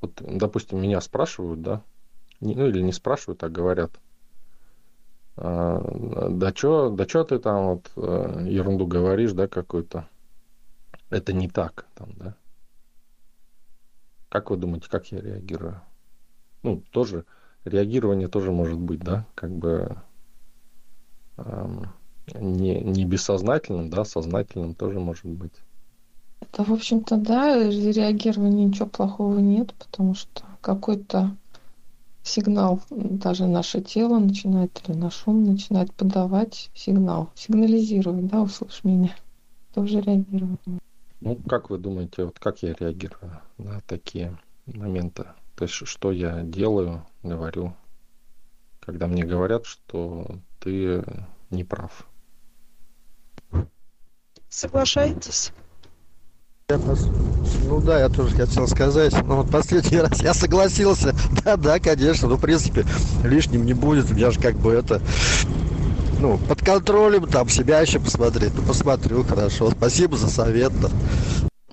[0.00, 1.84] вот, допустим, меня спрашивают, да,
[2.40, 4.00] ну или не спрашивают, а говорят,
[5.36, 5.80] а,
[6.28, 10.08] да чё, да чё ты там вот э, ерунду говоришь, да, какую-то.
[11.08, 12.36] Это не так, там, да.
[14.28, 15.80] Как вы думаете, как я реагирую?
[16.62, 17.24] Ну, тоже,
[17.64, 19.96] реагирование тоже может быть, да, как бы
[21.38, 21.92] эм,
[22.34, 25.54] не, не бессознательным, да, сознательным тоже может быть.
[26.52, 31.36] Да, в общем-то, да, реагирования ничего плохого нет, потому что какой-то
[32.22, 39.16] сигнал, даже наше тело начинает, или наш ум начинает подавать сигнал, сигнализировать, да, услышь меня,
[39.74, 40.58] тоже реагирование.
[41.20, 45.26] Ну, как вы думаете, вот как я реагирую на такие моменты?
[45.62, 47.76] То есть, что я делаю, говорю,
[48.80, 50.26] когда мне говорят, что
[50.58, 51.04] ты
[51.50, 52.04] не прав.
[54.48, 55.52] Соглашаетесь?
[56.68, 57.06] Я пос-
[57.68, 59.12] Ну да, я тоже хотел сказать.
[59.22, 61.14] Но вот последний раз я согласился.
[61.44, 62.26] Да, да, конечно.
[62.26, 62.84] Ну, в принципе,
[63.22, 64.10] лишним не будет.
[64.16, 65.00] Я же как бы это...
[66.18, 68.52] Ну, под контролем, там, себя еще посмотреть.
[68.56, 69.70] Ну, посмотрю, хорошо.
[69.70, 70.72] Спасибо за совет.
[70.80, 70.88] да.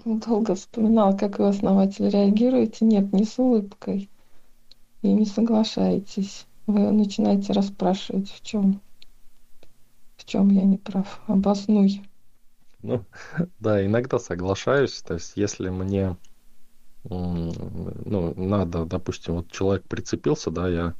[0.06, 2.86] Долго вспоминал, как вы, основатель, реагируете.
[2.86, 4.10] Нет, не с улыбкой.
[5.02, 6.46] И не соглашаетесь.
[6.68, 8.82] Вы начинаете расспрашивать, в чем,
[10.18, 11.22] в чем я не прав.
[11.28, 12.04] Обоснуй.
[12.82, 13.04] Ну,
[13.60, 15.02] да, иногда соглашаюсь.
[15.02, 16.18] То есть, если мне
[17.04, 20.96] ну, надо, допустим, вот человек прицепился, да, я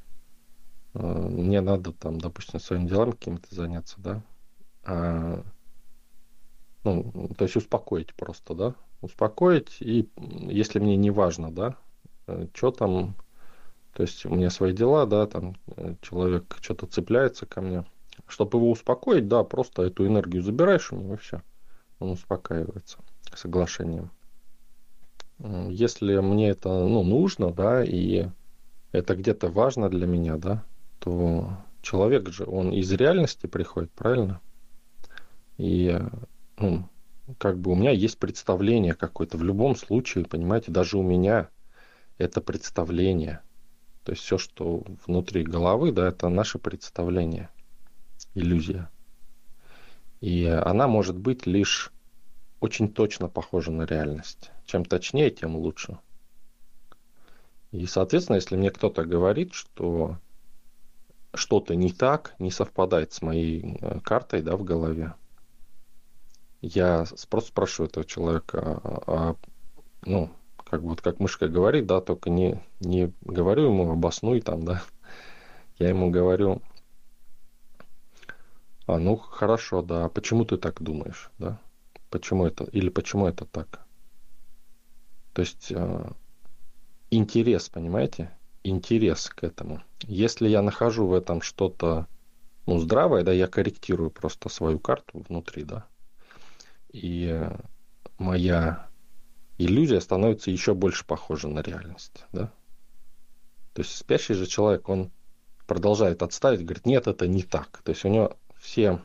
[0.94, 4.24] э, мне надо там, допустим, своими делами какими-то заняться, да,
[4.84, 5.44] а,
[6.84, 11.76] ну, то есть успокоить просто, да, успокоить, и если мне не важно, да,
[12.54, 13.16] что там,
[13.94, 17.86] то есть у меня свои дела, да, там э, человек что-то цепляется ко мне,
[18.28, 21.42] чтобы его успокоить, да, просто эту энергию забираешь у него, и все,
[22.00, 23.00] он успокаивается
[23.34, 24.12] соглашением.
[25.40, 28.28] Если мне это, ну, нужно, да, и
[28.92, 30.64] это где-то важно для меня, да,
[31.00, 34.42] то человек же, он из реальности приходит, правильно?
[35.58, 36.10] И, э,
[36.58, 36.88] ну,
[37.38, 39.38] как бы у меня есть представление какое-то.
[39.38, 41.50] В любом случае, понимаете, даже у меня
[42.18, 43.42] это представление.
[44.04, 47.50] То есть все, что внутри головы, да, это наше представление,
[48.34, 48.90] иллюзия.
[50.22, 51.92] И она может быть лишь
[52.60, 54.52] очень точно похожа на реальность.
[54.66, 56.00] Чем точнее, тем лучше.
[57.72, 60.18] И, соответственно, если мне кто-то говорит, что
[61.34, 65.14] что-то не так, не совпадает с моей э, картой да, в голове,
[66.62, 69.36] я просто спрашиваю этого человека, а, а,
[70.06, 74.84] ну, как вот как мышка говорит, да, только не, не говорю ему обоснуй там, да,
[75.80, 76.62] я ему говорю,
[78.86, 81.60] а, ну, хорошо, да, а почему ты так думаешь, да,
[82.10, 83.86] почему это, или почему это так?
[85.34, 86.12] То есть э,
[87.12, 88.32] интерес, понимаете,
[88.64, 89.82] интерес к этому.
[90.02, 92.08] Если я нахожу в этом что-то,
[92.66, 95.88] ну, здравое, да, я корректирую просто свою карту внутри, да,
[96.90, 97.56] и э,
[98.18, 98.88] моя
[99.58, 102.52] иллюзия становится еще больше похожа на реальность, да.
[103.74, 105.12] То есть спящий же человек, он
[105.68, 107.82] продолжает отставить, говорит, нет, это не так.
[107.84, 109.02] То есть у него все,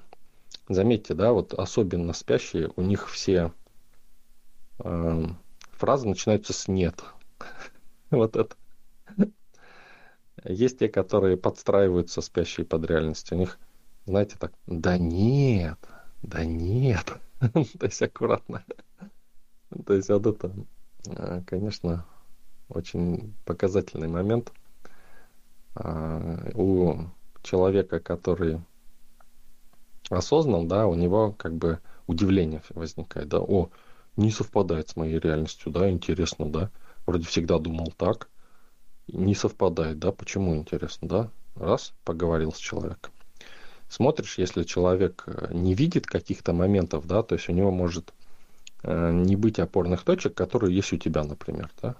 [0.69, 3.53] заметьте, да, вот особенно спящие, у них все
[4.79, 5.25] э,
[5.73, 7.05] фразы начинаются с нет.
[8.11, 8.55] Вот это.
[10.45, 13.33] Есть те, которые подстраиваются спящие под реальность.
[13.33, 13.59] У них,
[14.07, 15.79] знаете, так, да нет,
[16.23, 17.19] да нет.
[17.79, 18.65] То есть аккуратно.
[19.87, 20.53] То есть вот это,
[21.07, 22.07] э, конечно,
[22.69, 24.53] очень показательный момент.
[25.75, 27.09] А, у
[27.43, 28.61] человека, который
[30.11, 33.71] осознан, да, у него как бы удивление возникает, да, о,
[34.17, 36.71] не совпадает с моей реальностью, да, интересно, да,
[37.07, 38.29] вроде всегда думал так,
[39.09, 43.14] не совпадает, да, почему интересно, да, раз, поговорил с человеком.
[43.95, 48.13] Смотришь, если человек э, не видит каких-то моментов, да, то есть у него может
[48.83, 51.95] э, не быть опорных точек, которые есть у тебя, например, да,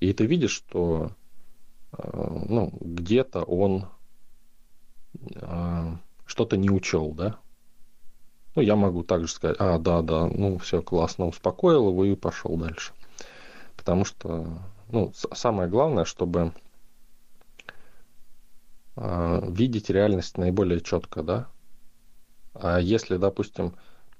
[0.00, 1.12] и ты видишь, что
[1.92, 3.88] э, ну, где-то он
[6.24, 7.38] что-то не учел, да,
[8.54, 12.56] ну, я могу также сказать, а, да, да, ну, все классно, успокоил его и пошел
[12.56, 12.92] дальше.
[13.76, 14.46] Потому что,
[14.88, 16.54] ну, самое главное, чтобы
[19.02, 21.48] а, видеть реальность наиболее четко, да.
[22.52, 23.74] А если, допустим,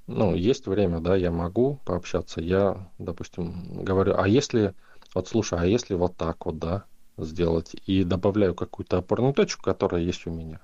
[0.06, 4.74] ну, есть время, да, я могу пообщаться, я, допустим, говорю, а если,
[5.14, 6.84] вот слушай, а если вот так вот, да,
[7.18, 10.60] сделать, и добавляю какую-то опорную точку, которая есть у меня.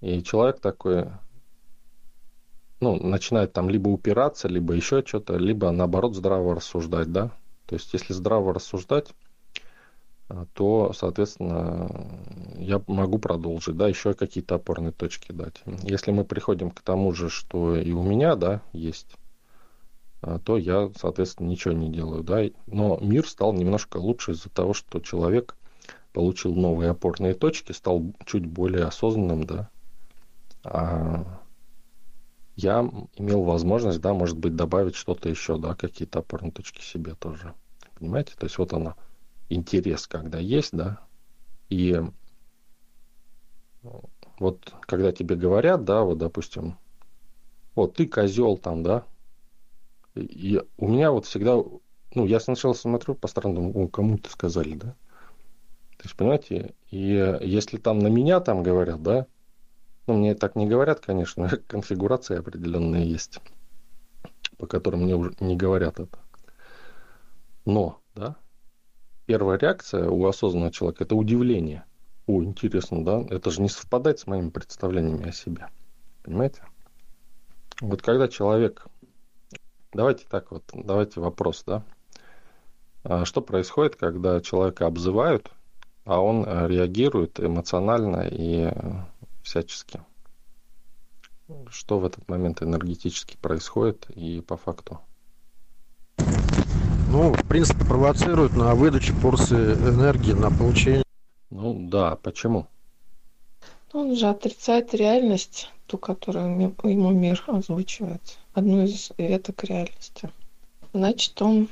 [0.00, 1.10] И человек такой,
[2.80, 7.32] ну, начинает там либо упираться, либо еще что-то, либо наоборот здраво рассуждать, да.
[7.66, 9.12] То есть, если здраво рассуждать,
[10.54, 11.88] то, соответственно,
[12.56, 15.62] я могу продолжить, да, еще какие-то опорные точки дать.
[15.82, 19.14] Если мы приходим к тому же, что и у меня, да, есть,
[20.22, 22.42] а, то я, соответственно, ничего не делаю, да.
[22.66, 25.56] Но мир стал немножко лучше из-за того, что человек
[26.12, 29.70] получил новые опорные точки, стал чуть более осознанным, да.
[30.64, 31.40] А
[32.56, 37.54] я имел возможность, да, может быть, добавить что-то еще, да, какие-то опорные точки себе тоже.
[37.98, 38.32] Понимаете?
[38.36, 38.96] То есть вот она,
[39.48, 41.00] интерес, когда есть, да,
[41.70, 42.00] и
[44.38, 46.78] вот когда тебе говорят, да, вот, допустим,
[47.76, 49.06] вот ты козел там, да,
[50.16, 51.56] и у меня вот всегда,
[52.14, 54.96] ну, я сначала смотрю по сторонам, думаю, кому-то сказали, да,
[55.98, 56.98] то есть, понимаете, и
[57.42, 59.26] если там на меня там говорят, да,
[60.08, 63.40] Ну, мне так не говорят, конечно, конфигурации определенные есть,
[64.58, 66.18] по которым мне уже не говорят это.
[67.66, 68.00] Но,
[69.26, 71.84] первая реакция у осознанного человека– это удивление.
[72.26, 73.24] О, интересно, да?
[73.28, 75.68] Это же не совпадает с моими представлениями о себе.
[76.22, 76.62] Понимаете?
[77.80, 78.86] Вот когда человек...
[79.92, 81.84] Давайте так вот, давайте вопрос, да?
[83.04, 85.50] А что происходит, когда человека обзывают,
[86.04, 88.92] а он э, реагирует эмоционально и э,
[89.42, 90.00] всячески?
[91.68, 95.00] Что в этот момент энергетически происходит и по факту?
[97.18, 101.02] Ну, в принципе, провоцирует на выдачу порции энергии, на получение.
[101.48, 102.66] Ну да, почему?
[103.94, 108.20] Он же отрицает реальность, ту, которую ему мир озвучивает.
[108.52, 110.30] Одну из веток реальности.
[110.92, 111.68] Значит, он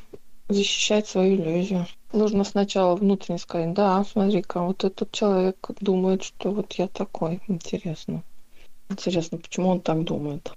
[0.49, 1.85] защищает свою иллюзию.
[2.15, 7.43] Нужно сначала внутренне сказать, да, смотри-ка, вот этот человек думает, что вот я такой.
[7.49, 8.23] Интересно.
[8.89, 10.51] Интересно, почему он так думает?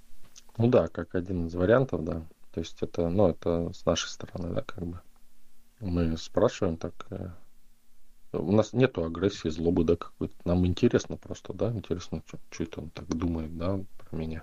[0.56, 2.22] Ну да, как один из вариантов, да.
[2.58, 5.00] То есть это, ну, это с нашей стороны, да, как бы.
[5.78, 7.06] Мы спрашиваем так.
[7.10, 7.30] Э,
[8.32, 10.34] у нас нету агрессии, злобы, да, какой-то.
[10.44, 14.42] Нам интересно просто, да, интересно, что, это он так думает, да, про меня.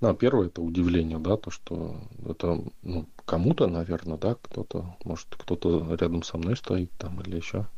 [0.00, 1.96] Ну, а первое это удивление, да, то, что
[2.28, 7.68] это, ну, кому-то, наверное, да, кто-то, может, кто-то рядом со мной стоит там или еще.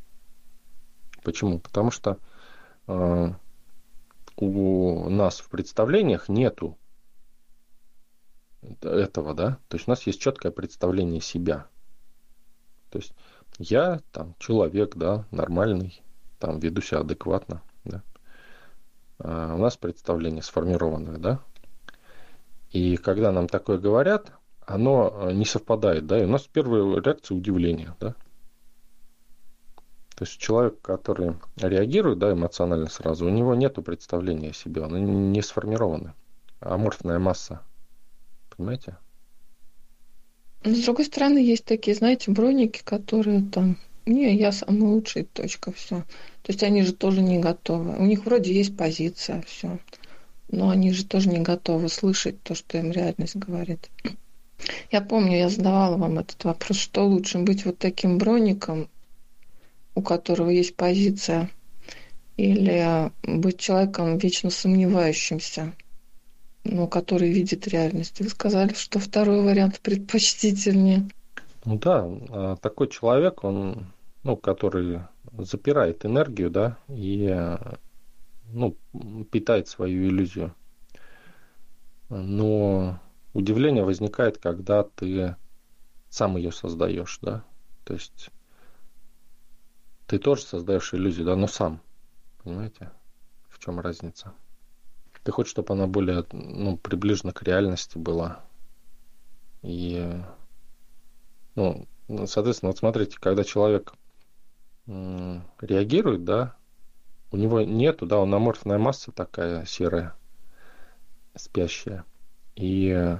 [1.23, 1.59] Почему?
[1.59, 2.17] Потому что
[2.87, 3.33] э,
[4.37, 6.79] у нас в представлениях нету
[8.81, 11.67] этого, да, то есть у нас есть четкое представление себя.
[12.91, 13.15] То есть
[13.59, 16.03] я там человек, да, нормальный,
[16.39, 18.03] там веду себя адекватно, да.
[19.19, 21.41] А у нас представление сформированное, да.
[22.71, 24.33] И когда нам такое говорят,
[24.67, 28.15] оно не совпадает, да, и у нас первая реакция удивления, да.
[30.15, 34.99] То есть человек, который реагирует, да, эмоционально сразу, у него нет представления о себе, оно
[34.99, 36.15] не сформировано.
[36.59, 37.63] Аморфная масса
[38.59, 38.97] понимаете?
[40.65, 45.73] Но, с другой стороны, есть такие, знаете, броники, которые там, не, я самый лучший, точка,
[45.73, 46.03] все.
[46.43, 47.97] То есть они же тоже не готовы.
[47.97, 49.79] У них вроде есть позиция, все.
[50.51, 53.89] Но они же тоже не готовы слышать то, что им реальность говорит.
[54.91, 58.89] Я помню, я задавала вам этот вопрос, что лучше быть вот таким броником,
[59.95, 61.49] у которого есть позиция,
[62.37, 65.73] или быть человеком вечно сомневающимся–
[66.69, 68.21] ну, который видит реальность.
[68.21, 71.09] Вы сказали, что второй вариант предпочтительнее.
[71.65, 73.87] Ну да, а такой человек, он,
[74.23, 75.01] ну, который
[75.39, 77.57] запирает энергию, да, и,
[78.53, 78.77] ну,
[79.31, 80.55] питает свою иллюзию.
[82.09, 82.99] Но
[83.35, 85.37] удивление возникает, когда ты
[86.09, 87.45] сам ее создаешь, да,
[87.85, 88.31] то есть
[90.07, 91.83] ты тоже создаешь иллюзию, да, но сам,
[92.43, 92.91] понимаете,
[93.49, 94.33] в чем разница?
[95.29, 98.41] Ты хочешь, чтобы она более ну, приближена к реальности была.
[99.61, 100.11] И,
[101.55, 101.87] ну,
[102.25, 103.93] соответственно, вот смотрите, когда человек
[104.87, 106.57] реагирует, да,
[107.31, 110.17] у него нету, да, он аморфная масса такая серая,
[111.37, 112.07] спящая.
[112.57, 113.19] И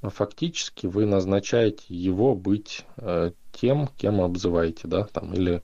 [0.00, 5.62] фактически вы назначаете его быть э, тем, кем обзываете, да, там, или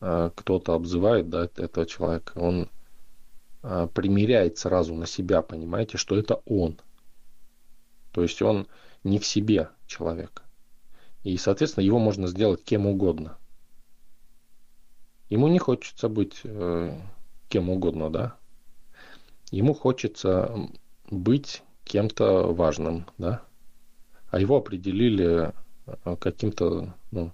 [0.00, 2.38] э, кто-то обзывает, да, этого человека.
[2.38, 2.70] Он
[3.94, 6.80] примеряет сразу на себя, понимаете, что это он.
[8.12, 8.66] То есть он
[9.04, 10.42] не в себе человек.
[11.24, 13.36] И, соответственно, его можно сделать кем угодно.
[15.28, 16.96] Ему не хочется быть э,
[17.48, 18.36] кем угодно, да.
[19.50, 20.68] Ему хочется
[21.10, 23.42] быть кем-то важным, да.
[24.30, 25.52] А его определили
[25.86, 27.32] э, каким-то, ну,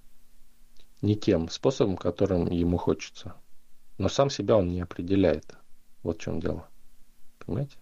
[1.03, 3.35] не тем способом, которым ему хочется.
[3.99, 5.55] Но сам себя он не определяет.
[6.03, 6.69] Вот в чем дело.
[7.39, 7.77] Понимаете?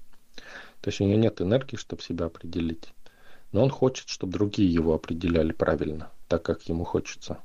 [0.80, 2.92] То есть у него нет энергии, чтобы себя определить.
[3.52, 7.38] Но он хочет, чтобы другие его определяли правильно, так как ему хочется.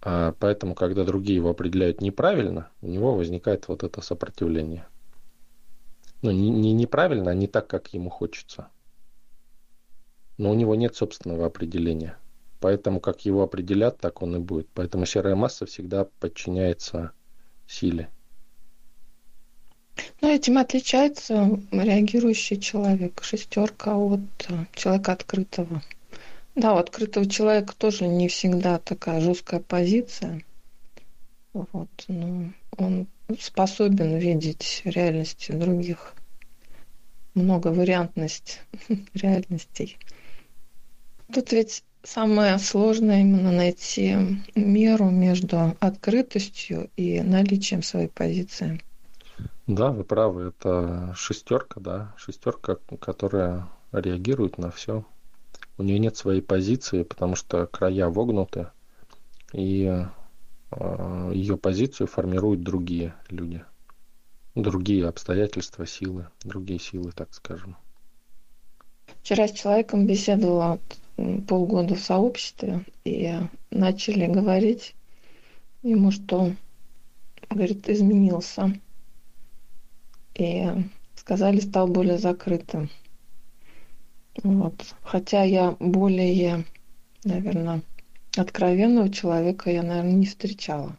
[0.00, 4.86] А поэтому, когда другие его определяют неправильно, у него возникает вот это сопротивление.
[6.22, 8.68] Ну, не, не неправильно, а не так, как ему хочется.
[10.36, 12.18] Но у него нет собственного определения.
[12.60, 14.68] Поэтому, как его определят, так он и будет.
[14.74, 17.12] Поэтому серая масса всегда подчиняется
[17.66, 18.10] силе.
[20.20, 25.82] Ну, этим отличается реагирующий человек, шестерка от э, человека открытого.
[26.54, 30.44] Да, у открытого человека тоже не всегда такая жесткая позиция.
[31.52, 33.06] Вот, но он
[33.40, 36.14] способен видеть реальности других.
[37.34, 38.60] Много вариантность
[39.14, 39.98] реальностей.
[41.32, 44.16] Тут ведь самое сложное именно найти
[44.54, 48.80] меру между открытостью и наличием своей позиции.
[49.66, 55.04] Да, вы правы, это шестерка, да, шестерка, которая реагирует на все.
[55.78, 58.68] У нее нет своей позиции, потому что края вогнуты,
[59.52, 60.06] и
[60.70, 63.64] э, ее позицию формируют другие люди,
[64.54, 67.76] другие обстоятельства, силы, другие силы, так скажем.
[69.22, 70.78] Вчера с человеком беседовала
[71.48, 73.32] полгода в сообществе и
[73.70, 74.94] начали говорить
[75.82, 76.52] ему, что,
[77.48, 78.78] говорит, изменился.
[80.34, 80.66] И
[81.14, 82.90] сказали, стал более закрытым.
[84.42, 84.94] Вот.
[85.02, 86.64] Хотя я более,
[87.24, 87.82] наверное,
[88.36, 90.96] откровенного человека я, наверное, не встречала.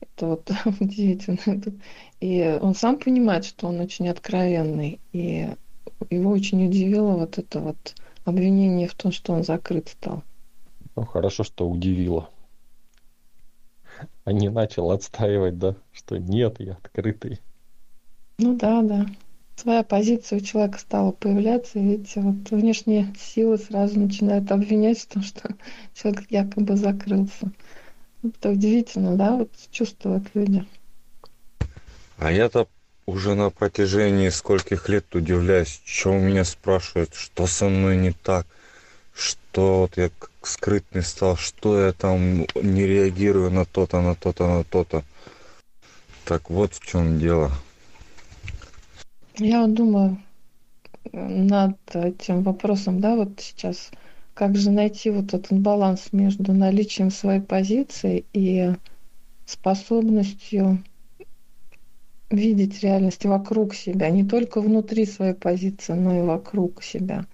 [0.00, 1.62] Это вот удивительно.
[2.20, 5.00] И он сам понимает, что он очень откровенный.
[5.12, 5.48] И
[6.10, 7.94] его очень удивило вот это вот
[8.24, 10.22] обвинение в том, что он закрыт стал.
[10.96, 12.30] Ну, хорошо, что удивило.
[14.24, 17.38] А не начал отстаивать, да, что нет, я открытый.
[18.38, 19.06] Ну да, да.
[19.56, 25.06] Своя позиция у человека стала появляться, и видите, вот внешние силы сразу начинают обвинять в
[25.06, 25.48] том, что
[25.94, 27.52] человек якобы закрылся.
[28.24, 30.66] Это удивительно, да, вот чувствуют люди.
[32.18, 32.68] А я-то
[33.06, 38.46] уже на протяжении скольких лет удивляюсь, что у меня спрашивают, что со мной не так,
[39.14, 40.10] что вот я
[40.42, 45.04] скрытный стал, что я там не реагирую на то-то, на то-то, на то-то.
[46.24, 47.52] Так вот в чем дело.
[49.36, 50.18] Я вот думаю
[51.12, 53.90] над этим вопросом, да, вот сейчас,
[54.32, 58.72] как же найти вот этот баланс между наличием своей позиции и
[59.44, 60.82] способностью
[62.30, 67.26] видеть реальность вокруг себя, не только внутри своей позиции, но и вокруг себя.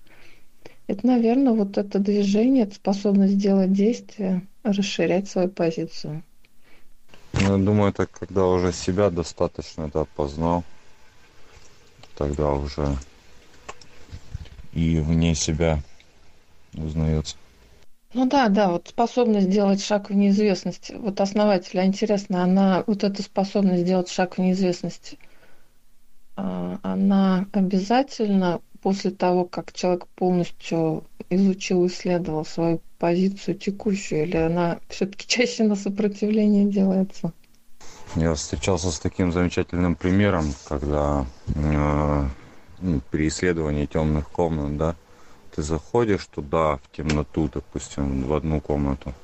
[0.86, 6.22] Это, наверное, вот это движение, это способность сделать действие, расширять свою позицию.
[7.34, 10.64] Ну, я думаю, это когда уже себя достаточно да, познал,
[12.20, 12.98] тогда уже
[14.74, 15.80] и вне себя
[16.74, 17.36] узнается.
[18.12, 20.92] Ну да, да, вот способность сделать шаг в неизвестность.
[20.94, 25.16] Вот основателя, интересно, она, вот эта способность сделать шаг в неизвестность,
[26.36, 34.80] а, она обязательно после того, как человек полностью изучил, исследовал свою позицию текущую, или она
[34.88, 37.32] все-таки чаще на сопротивление делается?
[38.16, 41.24] Я встречался с таким замечательным примером, когда
[41.54, 42.26] э,
[42.80, 44.96] ну, при исследовании темных комнат, да,
[45.54, 49.14] ты заходишь туда, в темноту, допустим, в одну комнату,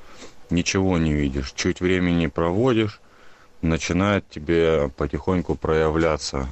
[0.51, 3.01] ничего не видишь, чуть времени проводишь,
[3.61, 6.47] начинает тебе потихоньку проявляться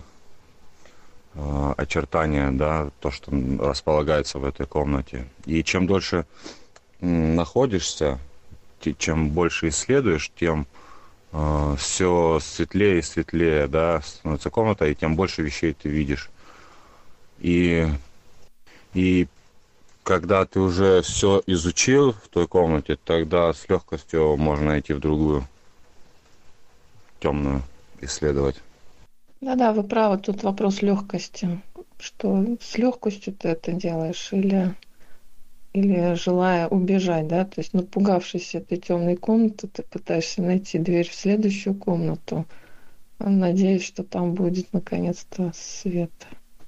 [1.34, 3.30] э, очертания, да, то, что
[3.60, 5.28] располагается в этой комнате.
[5.46, 6.26] И чем дольше
[7.00, 8.18] находишься,
[8.98, 10.83] чем больше исследуешь, тем э,
[11.76, 16.30] все светлее и светлее, да, становится комната, и тем больше вещей ты видишь.
[17.40, 17.88] И,
[18.92, 19.26] и
[20.04, 25.48] когда ты уже все изучил в той комнате, тогда с легкостью можно идти в другую
[27.18, 27.62] темную
[28.00, 28.60] исследовать.
[29.40, 31.60] Да-да, вы правы, тут вопрос легкости.
[31.98, 34.74] Что с легкостью ты это делаешь или,
[35.74, 41.14] или желая убежать, да, то есть напугавшись этой темной комнаты, ты пытаешься найти дверь в
[41.14, 42.46] следующую комнату,
[43.18, 46.12] надеясь, что там будет наконец-то свет.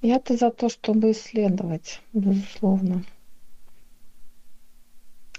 [0.03, 3.05] Я-то за то, чтобы исследовать, безусловно.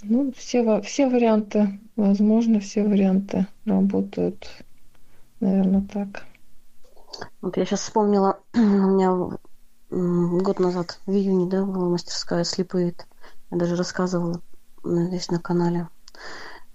[0.01, 4.47] Ну, все, все варианты возможно, все варианты работают,
[5.41, 6.25] наверное, так.
[7.41, 9.37] Вот я сейчас вспомнила, у меня
[9.89, 12.93] год назад, в июне, да, была мастерская слепые.
[13.51, 14.41] Я даже рассказывала
[14.83, 15.89] здесь на канале.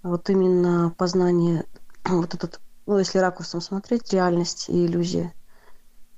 [0.01, 1.65] Вот именно познание,
[2.05, 5.33] вот этот, ну, если ракурсом смотреть, реальность и иллюзия.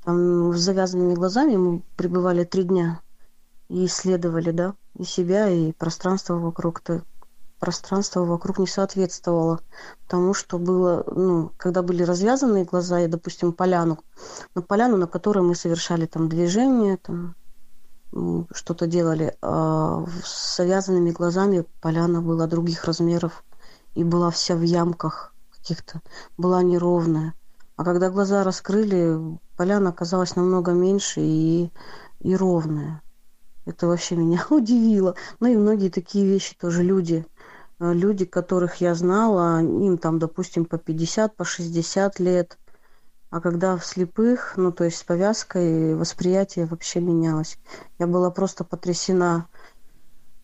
[0.04, 3.02] Там с завязанными глазами мы пребывали три дня
[3.70, 6.80] и исследовали, да, и себя, и пространство вокруг.
[6.80, 7.04] То
[7.60, 9.60] пространство вокруг не соответствовало
[10.08, 14.00] тому, что было, ну, когда были развязанные глаза, и, допустим, поляну,
[14.54, 17.36] на поляну, на которой мы совершали там движение, там,
[18.54, 23.44] что-то делали, а с завязанными глазами поляна была других размеров
[23.94, 26.02] и была вся в ямках каких-то,
[26.38, 27.34] была неровная.
[27.76, 31.72] А когда глаза раскрыли, поляна оказалась намного меньше и,
[32.20, 33.02] и ровная.
[33.66, 35.16] Это вообще меня удивило.
[35.40, 37.26] Ну и многие такие вещи тоже люди,
[37.80, 42.58] э, люди, которых я знала, им там, допустим, по 50, по 60 лет.
[43.30, 47.60] А когда в слепых, ну то есть с повязкой, восприятие вообще менялось.
[48.00, 49.48] Я была просто потрясена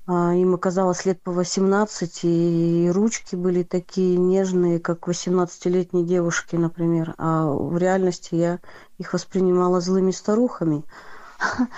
[0.08, 7.14] А, им оказалось лет по 18, и ручки были такие нежные, как 18-летней девушки, например.
[7.18, 8.60] А в реальности я
[8.98, 10.84] их воспринимала злыми старухами.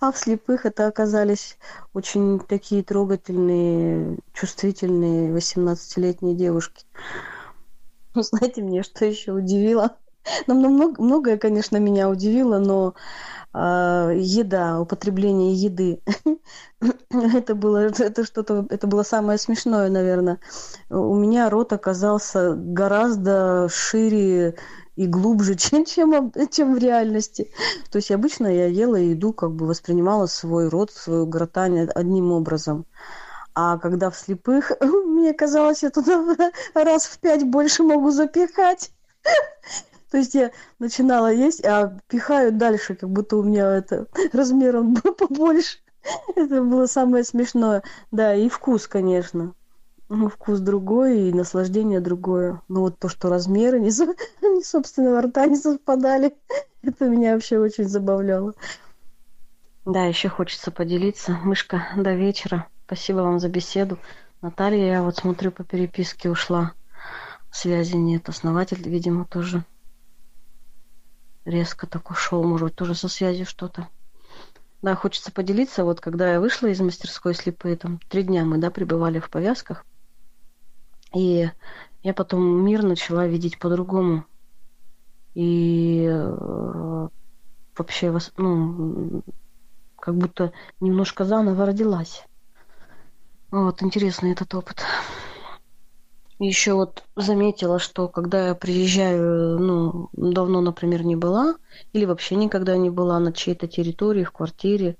[0.00, 1.58] А в слепых это оказались
[1.94, 6.84] очень такие трогательные, чувствительные 18-летние девушки.
[8.14, 9.98] Знаете, мне что еще удивило?
[10.46, 12.94] Ну, много, многое, конечно, меня удивило, но
[13.54, 16.00] э, еда, употребление еды,
[17.10, 20.38] это было, это что-то, это было самое смешное, наверное.
[20.90, 24.56] У меня рот оказался гораздо шире
[24.96, 27.52] и глубже, чем, чем, чем в реальности.
[27.90, 32.86] То есть обычно я ела еду, как бы воспринимала свой рот, свою гортань одним образом.
[33.54, 38.90] А когда в слепых, мне казалось, я туда раз в пять больше могу запихать.
[40.16, 45.76] То есть я начинала есть, а пихаю дальше, как будто у меня это размером побольше.
[46.34, 47.82] Это было самое смешное.
[48.12, 49.52] Да, и вкус, конечно.
[50.08, 52.62] Ну, вкус другой и наслаждение другое.
[52.68, 53.90] Но вот то, что размеры не,
[54.56, 56.34] не собственного рта не совпадали,
[56.82, 58.54] это меня вообще очень забавляло.
[59.84, 61.32] Да, еще хочется поделиться.
[61.44, 62.68] Мышка, до вечера.
[62.86, 63.98] Спасибо вам за беседу.
[64.40, 66.72] Наталья, я вот смотрю по переписке ушла.
[67.50, 68.30] Связи нет.
[68.30, 69.62] Основатель, видимо, тоже
[71.46, 72.44] резко так ушел.
[72.44, 73.88] Может быть, тоже со связью что-то.
[74.82, 75.84] Да, хочется поделиться.
[75.84, 79.86] Вот когда я вышла из мастерской слепые, там три дня мы, да, пребывали в повязках.
[81.14, 81.50] И
[82.02, 84.26] я потом мир начала видеть по-другому.
[85.34, 87.08] И э,
[87.76, 89.22] вообще, ну,
[89.98, 92.24] как будто немножко заново родилась.
[93.50, 94.84] Вот, интересный этот опыт.
[96.38, 101.56] Еще вот заметила, что когда я приезжаю, ну, давно, например, не была,
[101.94, 104.98] или вообще никогда не была на чьей-то территории, в квартире,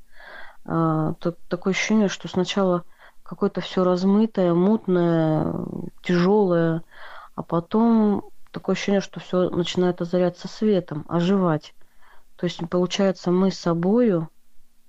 [0.64, 2.84] а, то такое ощущение, что сначала
[3.22, 5.52] какое-то все размытое, мутное,
[6.02, 6.82] тяжелое,
[7.34, 11.74] а потом такое ощущение, что все начинает озаряться светом, оживать.
[12.36, 14.30] То есть, получается, мы собою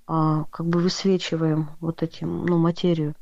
[0.06, 3.14] а, как бы высвечиваем вот этим, ну, материю.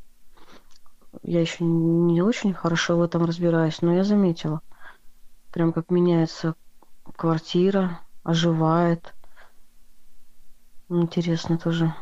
[1.22, 4.60] Я еще не очень хорошо в этом разбираюсь, но я заметила,
[5.50, 6.54] прям как меняется
[7.16, 9.14] квартира, оживает.
[10.88, 11.94] Интересно тоже.